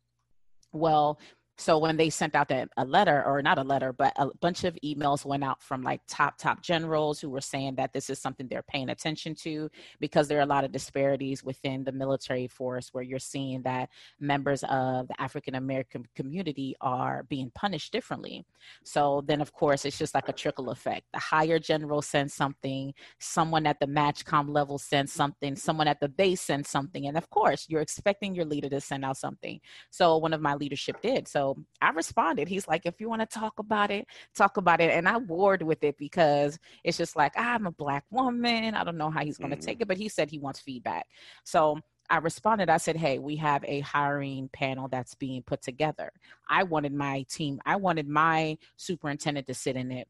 [0.73, 1.19] Well,
[1.63, 4.65] so when they sent out that a letter or not a letter but a bunch
[4.65, 8.19] of emails went out from like top top generals who were saying that this is
[8.19, 9.71] something they're paying attention to
[10.01, 13.89] because there are a lot of disparities within the military force where you're seeing that
[14.21, 18.45] members of the african american community are being punished differently.
[18.85, 21.07] So then of course it's just like a trickle effect.
[21.13, 26.09] The higher general sends something someone at the MAJCOM level sends something someone at the
[26.09, 29.61] base sends something and of course you're expecting your leader to send out something.
[29.91, 31.29] So one of my leadership did.
[31.29, 32.49] So so I responded.
[32.49, 34.91] He's like, if you want to talk about it, talk about it.
[34.91, 38.75] And I warred with it because it's just like, I'm a black woman.
[38.75, 39.67] I don't know how he's going to mm-hmm.
[39.67, 41.07] take it, but he said he wants feedback.
[41.45, 41.79] So
[42.11, 42.69] I responded.
[42.69, 46.13] I said, Hey, we have a hiring panel that's being put together.
[46.49, 50.09] I wanted my team, I wanted my superintendent to sit in it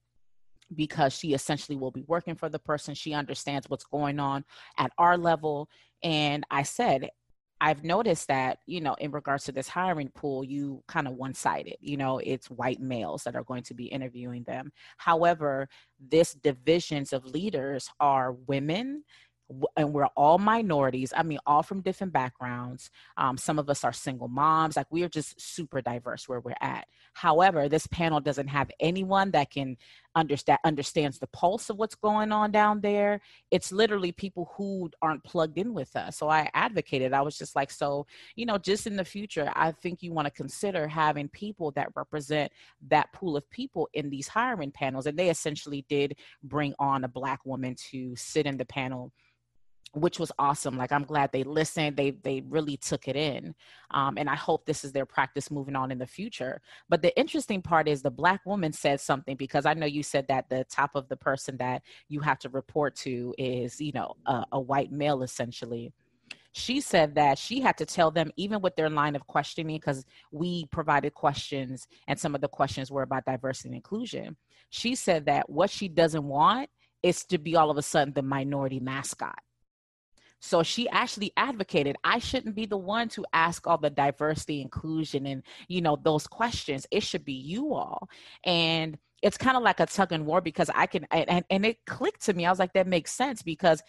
[0.75, 2.95] because she essentially will be working for the person.
[2.95, 4.45] She understands what's going on
[4.79, 5.69] at our level.
[6.03, 7.11] And I said,
[7.63, 11.33] I've noticed that, you know, in regards to this hiring pool, you kind of one
[11.33, 14.73] sided, you know, it's white males that are going to be interviewing them.
[14.97, 15.69] However,
[16.01, 19.05] this divisions of leaders are women
[19.77, 21.13] and we're all minorities.
[21.17, 22.91] I mean, all from different backgrounds.
[23.17, 24.77] Um, some of us are single moms.
[24.77, 26.89] Like we are just super diverse where we're at.
[27.13, 29.77] However, this panel doesn't have anyone that can
[30.15, 33.21] understand understands the pulse of what's going on down there.
[33.51, 36.17] It's literally people who aren't plugged in with us.
[36.17, 37.13] So I advocated.
[37.13, 40.27] I was just like, so you know, just in the future, I think you want
[40.27, 42.53] to consider having people that represent
[42.89, 45.07] that pool of people in these hiring panels.
[45.07, 49.13] And they essentially did bring on a black woman to sit in the panel
[49.95, 50.77] which was awesome.
[50.77, 51.97] Like I'm glad they listened.
[51.97, 53.55] They they really took it in,
[53.91, 56.61] um, and I hope this is their practice moving on in the future.
[56.89, 60.29] But the interesting part is the black woman said something because I know you said
[60.29, 64.15] that the top of the person that you have to report to is you know
[64.27, 65.93] a, a white male essentially.
[66.55, 70.05] She said that she had to tell them even with their line of questioning because
[70.31, 74.37] we provided questions and some of the questions were about diversity and inclusion.
[74.69, 76.69] She said that what she doesn't want
[77.03, 79.39] is to be all of a sudden the minority mascot
[80.45, 85.25] so she actually advocated I shouldn't be the one to ask all the diversity, inclusion,
[85.27, 86.85] and you know those questions.
[86.91, 88.09] It should be you all.
[88.45, 91.79] And it's kind of like a tug and war because I can and, and it
[91.87, 92.45] clicked to me.
[92.45, 93.85] I was like, that makes sense because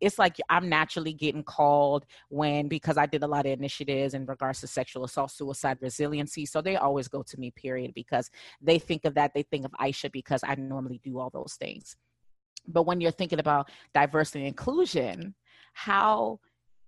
[0.00, 4.24] it's like I'm naturally getting called when because I did a lot of initiatives in
[4.24, 6.46] regards to sexual assault, suicide, resiliency.
[6.46, 8.30] So they always go to me, period, because
[8.62, 9.34] they think of that.
[9.34, 11.96] They think of Aisha because I normally do all those things.
[12.66, 15.34] But when you're thinking about diversity and inclusion,
[15.78, 16.40] how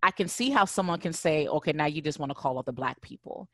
[0.03, 2.65] I can see how someone can say, okay, now you just want to call all
[2.65, 3.49] the black people.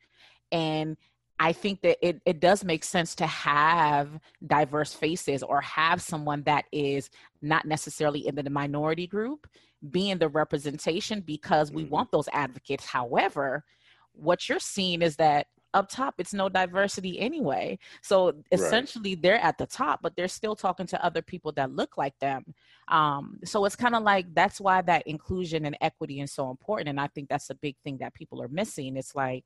[0.51, 0.97] And
[1.39, 6.41] I think that it, it does make sense to have diverse faces or have someone
[6.43, 9.45] that is not necessarily in the minority group
[9.91, 11.91] being the representation because we mm-hmm.
[11.91, 12.85] want those advocates.
[12.87, 13.63] However,
[14.13, 19.21] what you're seeing is that up top it's no diversity anyway so essentially right.
[19.21, 22.43] they're at the top but they're still talking to other people that look like them
[22.89, 26.89] um, so it's kind of like that's why that inclusion and equity is so important
[26.89, 29.43] and i think that's a big thing that people are missing it's like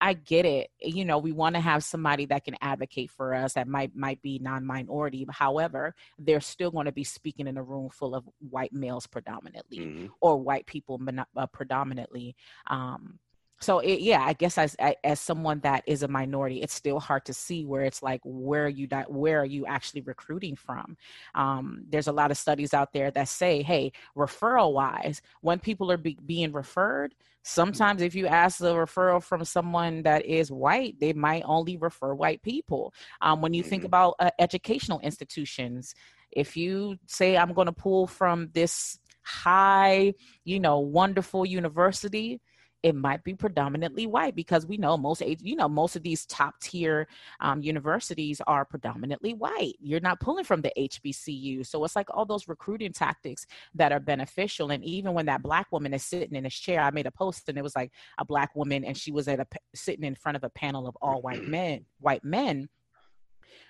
[0.00, 0.70] I get it.
[0.80, 4.22] You know, we want to have somebody that can advocate for us that might might
[4.22, 5.26] be non-minority.
[5.30, 9.78] However, they're still going to be speaking in a room full of white males predominantly
[9.78, 10.06] mm-hmm.
[10.20, 11.00] or white people
[11.36, 12.36] uh, predominantly.
[12.68, 13.18] Um,
[13.60, 17.24] so it, yeah i guess as as someone that is a minority it's still hard
[17.24, 20.96] to see where it's like where are you where are you actually recruiting from
[21.34, 25.90] um, there's a lot of studies out there that say hey referral wise when people
[25.90, 30.98] are be, being referred sometimes if you ask the referral from someone that is white
[31.00, 33.86] they might only refer white people um, when you think mm-hmm.
[33.86, 35.94] about uh, educational institutions
[36.32, 42.40] if you say i'm going to pull from this high you know wonderful university
[42.82, 46.58] it might be predominantly white because we know most you know most of these top
[46.60, 47.08] tier
[47.40, 49.74] um, universities are predominantly white.
[49.80, 54.00] You're not pulling from the HBCU so it's like all those recruiting tactics that are
[54.00, 54.70] beneficial.
[54.70, 57.48] And even when that black woman is sitting in his chair i made a post
[57.48, 60.36] and it was like a black woman and she was at a sitting in front
[60.36, 62.68] of a panel of all white men white men.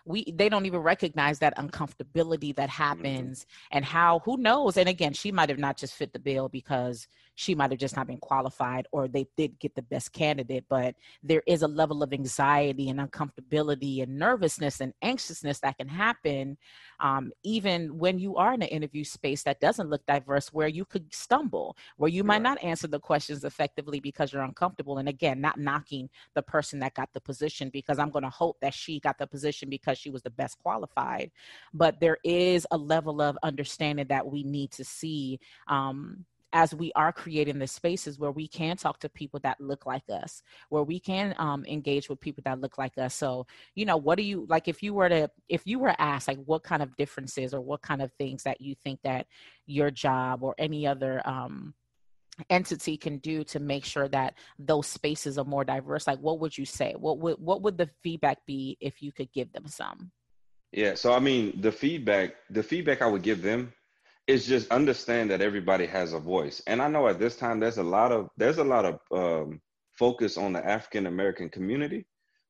[0.05, 2.83] We they don't even recognize that uncomfortability that mm-hmm.
[2.83, 4.77] happens and how who knows?
[4.77, 7.07] And again she might have not just fit the bill because
[7.39, 10.97] she might have just not been qualified or they did get the best candidate but
[11.23, 16.59] there is a level of anxiety and uncomfortability and nervousness and anxiousness that can happen
[16.99, 20.85] um, even when you are in an interview space that doesn't look diverse where you
[20.85, 25.41] could stumble where you might not answer the questions effectively because you're uncomfortable and again
[25.41, 28.99] not knocking the person that got the position because i'm going to hope that she
[28.99, 31.31] got the position because she was the best qualified
[31.73, 36.91] but there is a level of understanding that we need to see um, as we
[36.95, 40.83] are creating the spaces where we can talk to people that look like us where
[40.83, 43.15] we can um, engage with people that look like us.
[43.15, 46.29] So you know what do you like if you were to if you were asked
[46.29, 49.27] like what kind of differences or what kind of things that you think that
[49.67, 51.75] your job or any other um,
[52.49, 56.57] entity can do to make sure that those spaces are more diverse like what would
[56.57, 56.95] you say?
[56.99, 60.11] What would what would the feedback be if you could give them some?
[60.73, 63.73] Yeah so i mean the feedback the feedback i would give them
[64.29, 67.79] is just understand that everybody has a voice and i know at this time there's
[67.79, 69.61] a lot of there's a lot of um,
[69.99, 72.07] focus on the african american community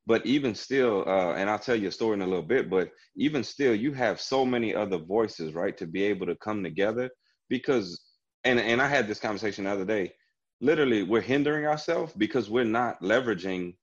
[0.07, 2.91] but even still uh, and i'll tell you a story in a little bit but
[3.17, 7.09] even still you have so many other voices right to be able to come together
[7.49, 7.99] because
[8.45, 10.13] and and I had this conversation the other day.
[10.61, 13.75] Literally, we're hindering ourselves because we're not leveraging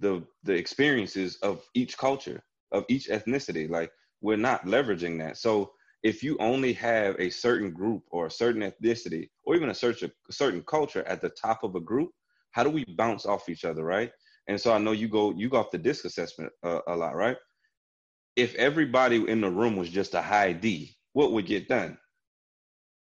[0.00, 2.42] the the experiences of each culture,
[2.72, 3.68] of each ethnicity.
[3.68, 3.90] Like
[4.20, 5.36] we're not leveraging that.
[5.38, 5.72] So
[6.02, 10.10] if you only have a certain group or a certain ethnicity or even a certain
[10.28, 12.10] a certain culture at the top of a group,
[12.50, 14.10] how do we bounce off each other, right?
[14.48, 17.14] And so I know you go you go off the DISC assessment uh, a lot,
[17.14, 17.36] right?
[18.34, 21.98] If everybody in the room was just a high D, what would get done?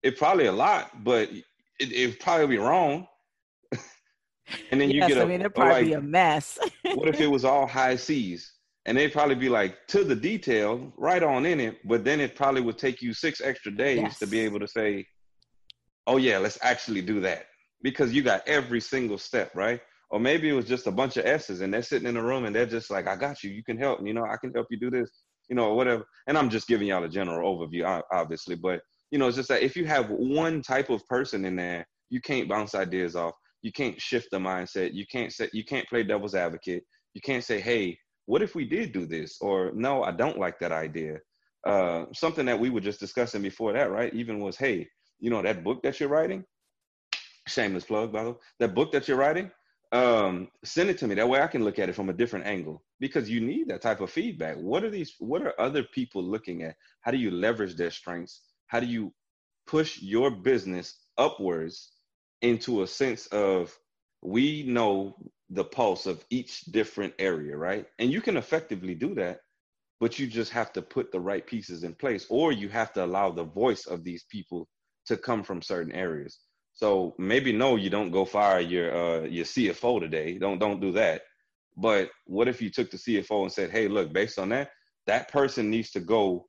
[0.06, 1.44] it probably a lot, but it
[1.80, 3.08] it probably be wrong.
[4.72, 6.60] and then yes, you get a, I mean, it'd probably like, be a mess.
[6.94, 8.54] what if it was all high C's?
[8.86, 12.36] And they'd probably be like to the detail, right on in it, but then it
[12.36, 14.20] probably would take you six extra days yes.
[14.20, 15.08] to be able to say,
[16.06, 17.48] oh yeah, let's actually do that.
[17.82, 19.82] Because you got every single step, right?
[20.12, 22.46] Or maybe it was just a bunch of S's and they're sitting in a room
[22.46, 24.68] and they're just like, I got you, you can help, you know, I can help
[24.70, 25.10] you do this,
[25.50, 26.06] you know, whatever.
[26.28, 28.82] And I'm just giving y'all a general overview, obviously, but
[29.12, 32.22] you know, it's just that if you have one type of person in there, you
[32.22, 33.34] can't bounce ideas off.
[33.62, 34.94] You can't shift the mindset.
[34.94, 36.84] You can't say you can't play devil's advocate.
[37.14, 39.38] You can't say, hey, what if we did do this?
[39.42, 41.20] Or no, I don't like that idea.
[41.66, 44.14] Uh, something that we were just discussing before that, right?
[44.14, 44.88] Even was, hey,
[45.20, 46.44] you know, that book that you're writing,
[47.48, 49.50] shameless plug, by the way, that book that you're writing,
[49.92, 51.16] um, send it to me.
[51.16, 53.82] That way I can look at it from a different angle because you need that
[53.82, 54.58] type of feedback.
[54.58, 56.76] What are these, what are other people looking at?
[57.02, 58.42] How do you leverage their strengths?
[58.68, 59.14] how do you
[59.68, 61.92] push your business upwards
[62.42, 63.76] into a sense of
[64.22, 65.16] we know
[65.50, 67.86] the pulse of each different area, right?
[68.00, 69.40] And you can effectively do that,
[70.00, 73.06] but you just have to put the right pieces in place, or you have to
[73.06, 74.68] allow the voice of these people
[75.06, 76.40] to come from certain areas.
[76.74, 80.38] So maybe no, you don't go fire your uh, your CFO today.
[80.38, 81.22] Don't don't do that.
[81.78, 84.72] But what if you took the CFO and said, "Hey, look, based on that,
[85.08, 86.48] that person needs to go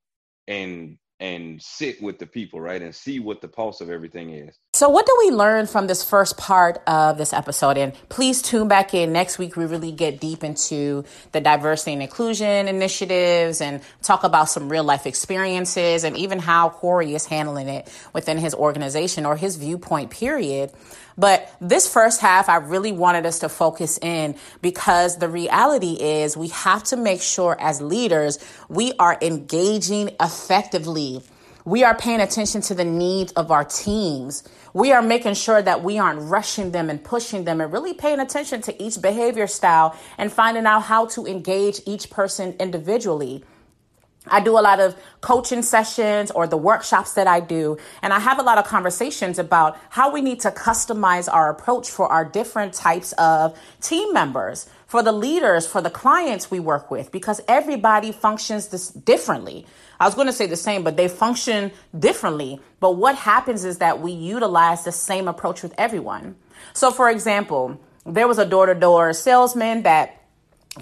[0.49, 2.83] and and sit with the people, right?
[2.83, 4.59] And see what the pulse of everything is.
[4.77, 7.79] So, what do we learn from this first part of this episode?
[7.79, 9.57] And please tune back in next week.
[9.57, 11.03] We really get deep into
[11.33, 16.69] the diversity and inclusion initiatives and talk about some real life experiences and even how
[16.69, 20.73] Corey is handling it within his organization or his viewpoint, period.
[21.17, 26.37] But this first half, I really wanted us to focus in because the reality is
[26.37, 31.23] we have to make sure as leaders we are engaging effectively.
[31.67, 34.45] We are paying attention to the needs of our teams.
[34.73, 38.21] We are making sure that we aren't rushing them and pushing them and really paying
[38.21, 43.43] attention to each behavior style and finding out how to engage each person individually.
[44.29, 48.21] I do a lot of coaching sessions or the workshops that I do, and I
[48.21, 52.25] have a lot of conversations about how we need to customize our approach for our
[52.25, 57.41] different types of team members, for the leaders, for the clients we work with, because
[57.49, 59.67] everybody functions this differently.
[59.99, 62.61] I was going to say the same, but they function differently.
[62.81, 66.37] But what happens is that we utilize the same approach with everyone.
[66.73, 70.23] So, for example, there was a door to door salesman that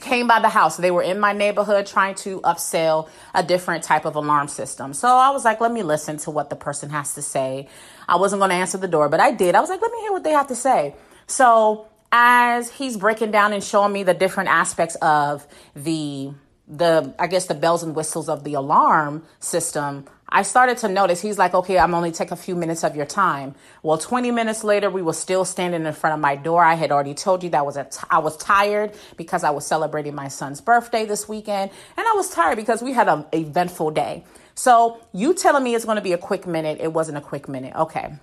[0.00, 0.76] came by the house.
[0.76, 4.92] They were in my neighborhood trying to upsell a different type of alarm system.
[4.92, 7.68] So I was like, let me listen to what the person has to say.
[8.08, 9.54] I wasn't going to answer the door, but I did.
[9.54, 10.94] I was like, let me hear what they have to say.
[11.26, 16.32] So as he's breaking down and showing me the different aspects of the
[16.66, 21.20] the I guess the bells and whistles of the alarm system, I started to notice
[21.20, 23.54] he's like, okay, I'm only take a few minutes of your time.
[23.82, 26.64] Well, 20 minutes later, we were still standing in front of my door.
[26.64, 29.66] I had already told you that was a t- I was tired because I was
[29.66, 33.90] celebrating my son's birthday this weekend, and I was tired because we had an eventful
[33.90, 34.24] day.
[34.54, 36.78] So you telling me it's going to be a quick minute?
[36.80, 37.74] It wasn't a quick minute.
[37.76, 38.14] Okay.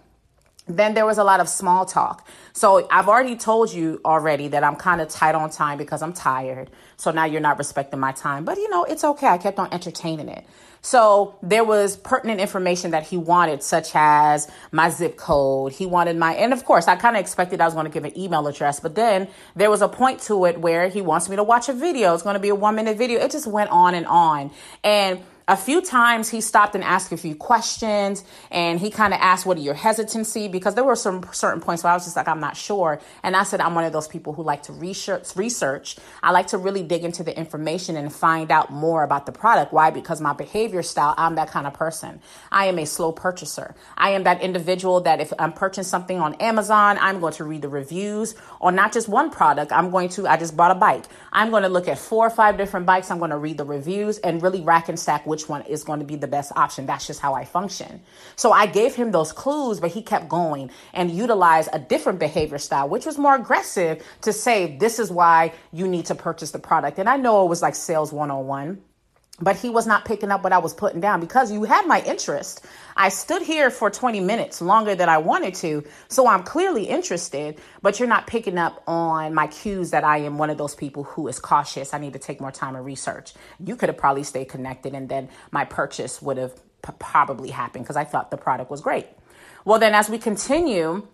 [0.67, 2.27] Then there was a lot of small talk.
[2.53, 6.13] So I've already told you already that I'm kind of tight on time because I'm
[6.13, 6.69] tired.
[6.97, 8.45] So now you're not respecting my time.
[8.45, 9.27] But you know, it's okay.
[9.27, 10.45] I kept on entertaining it.
[10.83, 15.73] So there was pertinent information that he wanted, such as my zip code.
[15.73, 18.03] He wanted my, and of course, I kind of expected I was going to give
[18.03, 21.35] an email address, but then there was a point to it where he wants me
[21.35, 22.15] to watch a video.
[22.15, 23.19] It's going to be a one minute video.
[23.19, 24.51] It just went on and on.
[24.83, 25.21] And
[25.51, 29.45] a few times he stopped and asked a few questions and he kind of asked
[29.45, 30.47] what are your hesitancy?
[30.47, 33.01] Because there were some certain points where i was just like i'm not sure.
[33.21, 35.97] And i said i'm one of those people who like to research research.
[36.23, 39.73] I like to really dig into the information and find out more about the product.
[39.73, 39.89] Why?
[39.91, 42.21] Because my behavior style i'm that kind of person.
[42.49, 43.75] I am a slow purchaser.
[43.97, 47.61] I am that individual that if i'm purchasing something on amazon i'm going to read
[47.61, 49.73] the reviews on not just one product.
[49.73, 51.03] I'm going to i just bought a bike.
[51.33, 53.11] I'm going to look at four or five different bikes.
[53.11, 55.99] I'm going to read the reviews and really rack and stack which one is going
[55.99, 56.85] to be the best option.
[56.85, 58.01] That's just how I function.
[58.35, 62.57] So I gave him those clues, but he kept going and utilized a different behavior
[62.57, 66.59] style, which was more aggressive to say, this is why you need to purchase the
[66.59, 66.99] product.
[66.99, 68.81] And I know it was like sales 101
[69.41, 72.01] but he was not picking up what I was putting down because you had my
[72.03, 72.65] interest.
[72.95, 77.59] I stood here for 20 minutes longer than I wanted to, so I'm clearly interested,
[77.81, 81.03] but you're not picking up on my cues that I am one of those people
[81.03, 81.93] who is cautious.
[81.93, 83.33] I need to take more time and research.
[83.59, 87.85] You could have probably stayed connected and then my purchase would have p- probably happened
[87.85, 89.07] because I thought the product was great.
[89.65, 91.07] Well, then as we continue,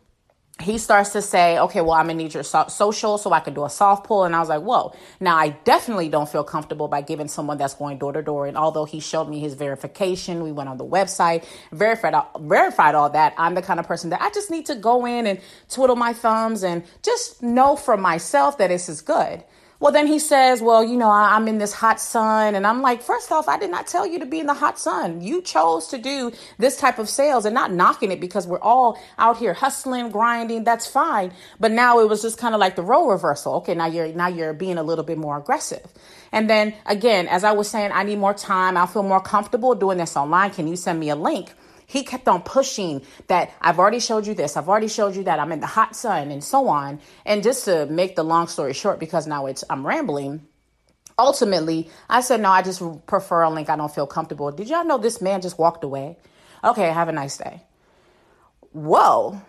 [0.62, 3.54] he starts to say, okay, well, I'm gonna need your so- social so I can
[3.54, 4.24] do a soft pull.
[4.24, 4.94] And I was like, whoa.
[5.20, 8.48] Now, I definitely don't feel comfortable by giving someone that's going door to door.
[8.48, 13.10] And although he showed me his verification, we went on the website, verified, verified all
[13.12, 13.36] that.
[13.38, 15.40] I'm the kind of person that I just need to go in and
[15.70, 19.44] twiddle my thumbs and just know for myself that this is good.
[19.80, 22.56] Well, then he says, Well, you know, I'm in this hot sun.
[22.56, 24.80] And I'm like, First off, I did not tell you to be in the hot
[24.80, 25.22] sun.
[25.22, 29.00] You chose to do this type of sales and not knocking it because we're all
[29.20, 30.64] out here hustling, grinding.
[30.64, 31.32] That's fine.
[31.60, 33.56] But now it was just kind of like the role reversal.
[33.56, 35.86] Okay, now you're now you're being a little bit more aggressive.
[36.32, 38.78] And then again, as I was saying, I need more time.
[38.78, 40.52] I'll feel more comfortable doing this online.
[40.52, 41.54] Can you send me a link?
[41.88, 45.40] He kept on pushing that I've already showed you this, I've already showed you that,
[45.40, 47.00] I'm in the hot sun, and so on.
[47.26, 50.46] And just to make the long story short, because now it's I'm rambling.
[51.18, 53.70] Ultimately, I said, no, I just prefer a link.
[53.70, 54.52] I don't feel comfortable.
[54.52, 56.18] Did y'all know this man just walked away?
[56.64, 57.64] Okay, have a nice day.
[58.74, 59.42] Whoa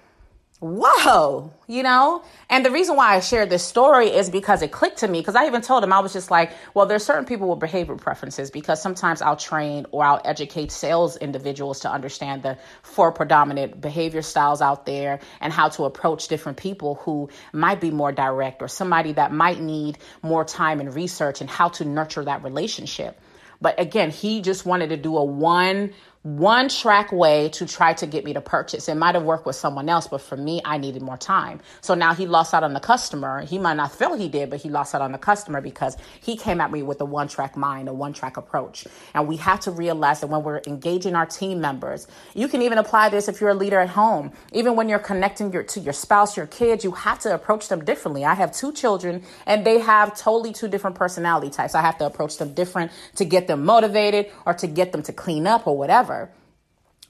[0.61, 2.23] whoa, you know?
[2.51, 5.21] And the reason why I shared this story is because it clicked to me.
[5.21, 7.95] Because I even told him, I was just like, well, there's certain people with behavior
[7.95, 13.81] preferences because sometimes I'll train or I'll educate sales individuals to understand the four predominant
[13.81, 18.61] behavior styles out there and how to approach different people who might be more direct
[18.61, 23.21] or somebody that might need more time and research and how to nurture that relationship.
[23.61, 25.93] But again, he just wanted to do a one
[26.37, 28.87] one track way to try to get me to purchase.
[28.89, 31.61] It might have worked with someone else, but for me, I needed more time.
[31.81, 33.41] So now he lost out on the customer.
[33.47, 36.37] He might not feel he did, but he lost out on the customer because he
[36.37, 38.87] came at me with a one track mind, a one track approach.
[39.15, 42.77] And we have to realize that when we're engaging our team members, you can even
[42.77, 44.33] apply this if you're a leader at home.
[44.53, 47.85] Even when you're connecting your, to your spouse, your kids, you have to approach them
[47.85, 48.27] differently.
[48.27, 51.75] I have two children and they have totally two different personality types.
[51.75, 55.13] I have to approach them different to get them motivated or to get them to
[55.13, 56.18] clean up or whatever.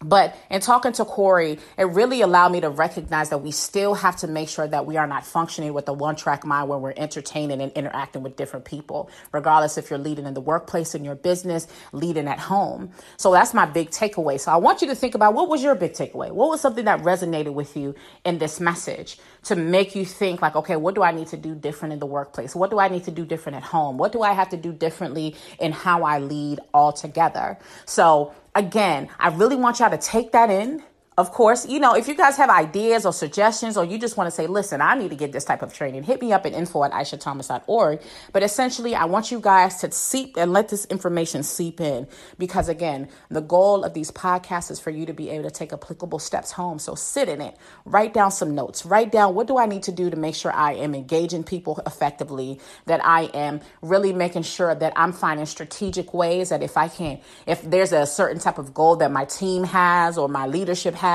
[0.00, 4.14] But in talking to Corey, it really allowed me to recognize that we still have
[4.18, 6.94] to make sure that we are not functioning with a one track mind where we're
[6.96, 11.16] entertaining and interacting with different people, regardless if you're leading in the workplace, in your
[11.16, 12.92] business, leading at home.
[13.16, 14.38] So that's my big takeaway.
[14.38, 16.30] So I want you to think about what was your big takeaway?
[16.30, 20.54] What was something that resonated with you in this message to make you think, like,
[20.54, 22.54] okay, what do I need to do different in the workplace?
[22.54, 23.98] What do I need to do different at home?
[23.98, 27.58] What do I have to do differently in how I lead altogether?
[27.84, 30.82] So again, I really want y'all to take that in
[31.18, 34.28] of course, you know, if you guys have ideas or suggestions, or you just want
[34.28, 36.52] to say, listen, I need to get this type of training, hit me up at
[36.52, 38.00] info at aishathomas.org.
[38.32, 42.06] But essentially, I want you guys to seep and let this information seep in
[42.38, 45.72] because, again, the goal of these podcasts is for you to be able to take
[45.72, 46.78] applicable steps home.
[46.78, 49.92] So sit in it, write down some notes, write down what do I need to
[49.92, 54.72] do to make sure I am engaging people effectively, that I am really making sure
[54.72, 58.72] that I'm finding strategic ways that if I can, if there's a certain type of
[58.72, 61.07] goal that my team has or my leadership has,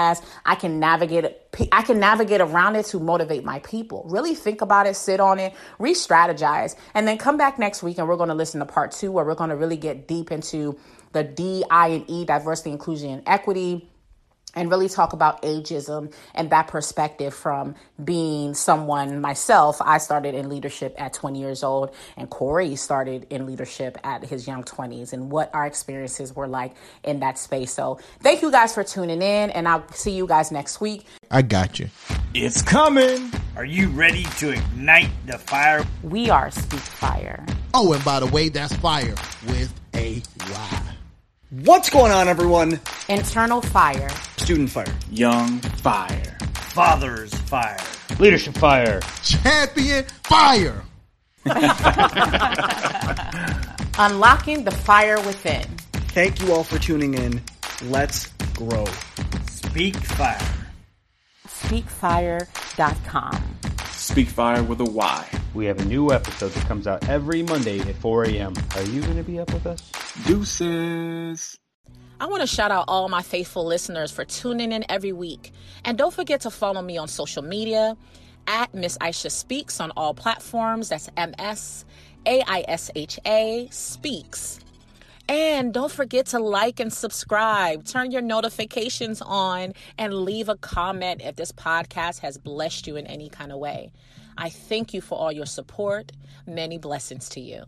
[0.46, 1.70] I can navigate it.
[1.72, 4.06] I can navigate around it to motivate my people.
[4.10, 8.08] Really think about it, sit on it, re-strategize, and then come back next week and
[8.08, 10.78] we're going to listen to part 2 where we're going to really get deep into
[11.12, 13.89] the D, I and E, diversity, inclusion and equity
[14.56, 19.82] and really talk about ageism and that perspective from being someone myself.
[19.82, 24.47] I started in leadership at 20 years old, and Corey started in leadership at his
[24.47, 27.74] young 20s, and what our experiences were like in that space.
[27.74, 31.06] So, thank you guys for tuning in, and I'll see you guys next week.
[31.32, 31.89] I got you.
[32.34, 33.32] It's coming.
[33.56, 35.86] Are you ready to ignite the fire?
[36.04, 37.45] We are Speak Fire.
[37.74, 39.16] Oh, and by the way, that's fire
[39.47, 39.83] with a Y.
[41.62, 42.80] What's going on, everyone?
[43.10, 44.10] Internal fire.
[44.38, 44.88] Student fire.
[45.12, 46.36] Young fire.
[46.56, 47.78] Father's fire.
[48.18, 49.01] Leadership fire.
[49.22, 50.84] Champion fire.
[53.99, 55.68] Unlocking the fire within.
[56.16, 57.39] Thank you all for tuning in.
[57.84, 58.86] Let's grow.
[59.45, 60.39] Speak Fire.
[61.47, 63.43] Speakfire.com.
[64.04, 65.30] Speak Fire with a Y.
[65.54, 68.54] We have a new episode that comes out every Monday at 4 a.m.
[68.76, 69.89] Are you going to be up with us?
[70.28, 71.58] Deuces.
[72.20, 75.54] I want to shout out all my faithful listeners for tuning in every week.
[75.86, 77.95] And don't forget to follow me on social media
[78.45, 80.89] at Miss Aisha Speaks on all platforms.
[80.89, 81.86] That's M S
[82.26, 84.60] A I S H A Speaks.
[85.30, 87.86] And don't forget to like and subscribe.
[87.86, 93.07] Turn your notifications on and leave a comment if this podcast has blessed you in
[93.07, 93.91] any kind of way.
[94.38, 96.11] I thank you for all your support.
[96.45, 97.63] Many blessings to you.